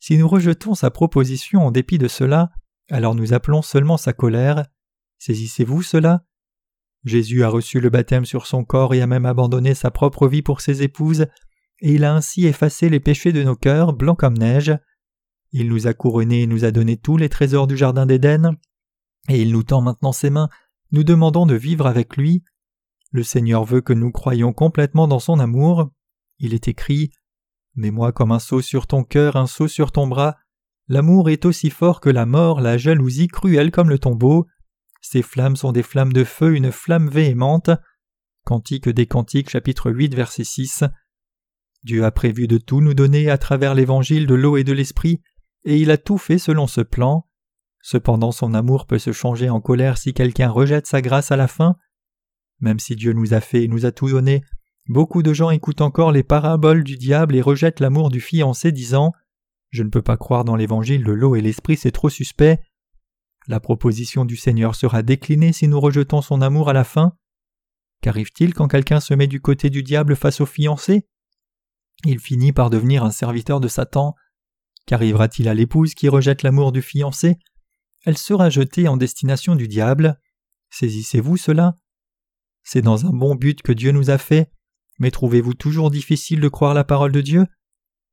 [0.00, 2.50] Si nous rejetons sa proposition en dépit de cela,
[2.90, 4.66] alors nous appelons seulement sa colère.
[5.18, 6.24] Saisissez-vous cela?
[7.04, 10.42] Jésus a reçu le baptême sur son corps et a même abandonné sa propre vie
[10.42, 11.26] pour ses épouses,
[11.80, 14.76] et il a ainsi effacé les péchés de nos cœurs, blancs comme neige.
[15.50, 18.56] Il nous a couronnés et nous a donné tous les trésors du Jardin d'Éden,
[19.28, 20.48] et il nous tend maintenant ses mains,
[20.92, 22.44] nous demandons de vivre avec lui.
[23.10, 25.90] Le Seigneur veut que nous croyions complètement dans son amour.
[26.38, 27.10] Il est écrit
[27.74, 30.36] Mets-moi comme un sceau sur ton cœur, un sceau sur ton bras.
[30.88, 34.46] L'amour est aussi fort que la mort, la jalousie cruelle comme le tombeau.
[35.02, 37.70] Ces flammes sont des flammes de feu, une flamme véhémente.
[38.44, 40.84] Cantique des Cantiques, chapitre 8, verset 6.
[41.82, 45.20] Dieu a prévu de tout nous donner à travers l'évangile de l'eau et de l'esprit,
[45.64, 47.28] et il a tout fait selon ce plan.
[47.82, 51.48] Cependant son amour peut se changer en colère si quelqu'un rejette sa grâce à la
[51.48, 51.76] fin.
[52.60, 54.44] Même si Dieu nous a fait et nous a tout donné,
[54.86, 59.12] beaucoup de gens écoutent encore les paraboles du diable et rejettent l'amour du fiancé disant
[59.70, 62.60] Je ne peux pas croire dans l'évangile de l'eau et l'esprit, c'est trop suspect.
[63.48, 67.16] La proposition du Seigneur sera déclinée si nous rejetons son amour à la fin.
[68.00, 71.06] Qu'arrive-t-il quand quelqu'un se met du côté du diable face au fiancé?
[72.04, 74.14] Il finit par devenir un serviteur de Satan.
[74.86, 77.38] Qu'arrivera-t-il à l'épouse qui rejette l'amour du fiancé?
[78.04, 80.20] Elle sera jetée en destination du diable.
[80.70, 81.76] Saisissez-vous cela?
[82.64, 84.50] C'est dans un bon but que Dieu nous a fait,
[84.98, 87.46] mais trouvez-vous toujours difficile de croire la parole de Dieu?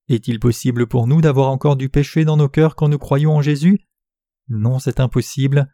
[0.07, 3.41] Est-il possible pour nous d'avoir encore du péché dans nos cœurs quand nous croyons en
[3.41, 3.80] Jésus?
[4.50, 5.68] Non, c'est impossible.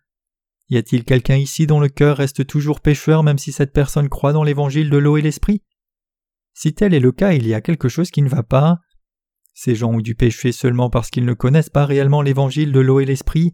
[0.69, 4.33] Y a-t-il quelqu'un ici dont le cœur reste toujours pécheur même si cette personne croit
[4.33, 5.63] dans l'évangile de l'eau et l'esprit?
[6.53, 8.79] Si tel est le cas, il y a quelque chose qui ne va pas.
[9.53, 12.99] Ces gens ont du péché seulement parce qu'ils ne connaissent pas réellement l'évangile de l'eau
[12.99, 13.53] et l'esprit.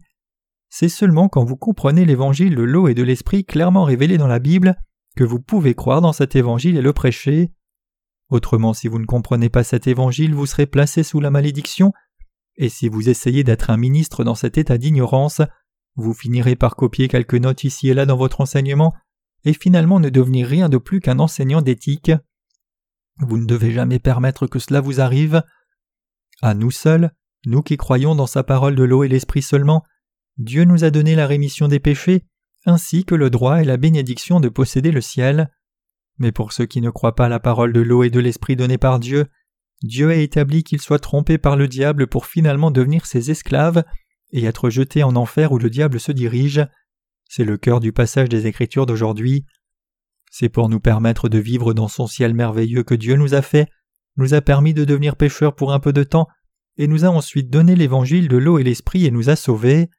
[0.68, 4.38] C'est seulement quand vous comprenez l'évangile de l'eau et de l'esprit clairement révélé dans la
[4.38, 4.76] Bible
[5.16, 7.52] que vous pouvez croire dans cet évangile et le prêcher.
[8.30, 11.92] Autrement, si vous ne comprenez pas cet évangile, vous serez placé sous la malédiction
[12.56, 15.40] et si vous essayez d'être un ministre dans cet état d'ignorance,
[15.96, 18.94] vous finirez par copier quelques notes ici et là dans votre enseignement,
[19.44, 22.12] et finalement ne devenir rien de plus qu'un enseignant d'éthique.
[23.18, 25.42] Vous ne devez jamais permettre que cela vous arrive.
[26.40, 27.12] À nous seuls,
[27.44, 29.84] nous qui croyons dans sa parole de l'eau et l'esprit seulement,
[30.38, 32.24] Dieu nous a donné la rémission des péchés,
[32.64, 35.50] ainsi que le droit et la bénédiction de posséder le ciel.
[36.18, 38.78] Mais pour ceux qui ne croient pas la parole de l'eau et de l'esprit donnée
[38.78, 39.26] par Dieu,
[39.82, 43.84] Dieu a établi qu'ils soient trompés par le diable pour finalement devenir ses esclaves
[44.32, 46.66] et être jetés en enfer où le diable se dirige.
[47.28, 49.44] C'est le cœur du passage des Écritures d'aujourd'hui.
[50.30, 53.68] C'est pour nous permettre de vivre dans son ciel merveilleux que Dieu nous a fait,
[54.16, 56.26] nous a permis de devenir pécheurs pour un peu de temps,
[56.78, 59.90] et nous a ensuite donné l'évangile de l'eau et l'esprit et nous a sauvés.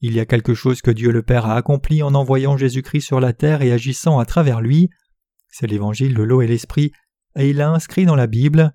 [0.00, 3.20] Il y a quelque chose que Dieu le Père a accompli en envoyant Jésus-Christ sur
[3.20, 4.88] la terre et agissant à travers lui.
[5.48, 6.92] C'est l'évangile de l'eau et l'esprit,
[7.36, 8.74] et il l'a inscrit dans la Bible.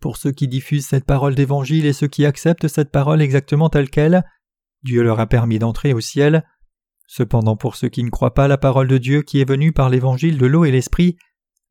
[0.00, 3.90] Pour ceux qui diffusent cette parole d'évangile et ceux qui acceptent cette parole exactement telle
[3.90, 4.24] qu'elle,
[4.84, 6.44] Dieu leur a permis d'entrer au ciel.
[7.06, 9.90] Cependant pour ceux qui ne croient pas la parole de Dieu qui est venue par
[9.90, 11.16] l'évangile de l'eau et l'esprit,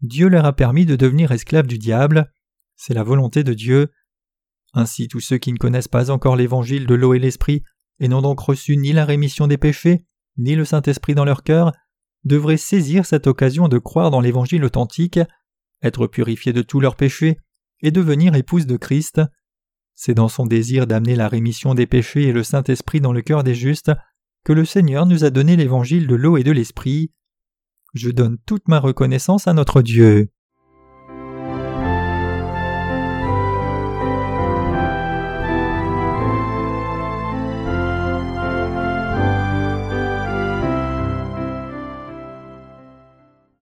[0.02, 2.32] Dieu leur a permis de devenir esclaves du diable.
[2.76, 3.92] C'est la volonté de Dieu.
[4.74, 7.64] Ainsi tous ceux qui ne connaissent pas encore l'évangile de l'eau et l'esprit
[8.00, 10.06] et n'ont donc reçu ni la rémission des péchés,
[10.38, 11.72] ni le Saint-Esprit dans leur cœur,
[12.26, 15.20] devraient saisir cette occasion de croire dans l'évangile authentique,
[15.82, 17.38] être purifiés de tous leurs péchés
[17.82, 19.22] et devenir épouse de Christ.
[19.96, 23.44] C'est dans son désir d'amener la rémission des péchés et le Saint-Esprit dans le cœur
[23.44, 23.92] des justes
[24.44, 27.12] que le Seigneur nous a donné l'évangile de l'eau et de l'Esprit.
[27.94, 30.30] Je donne toute ma reconnaissance à notre Dieu.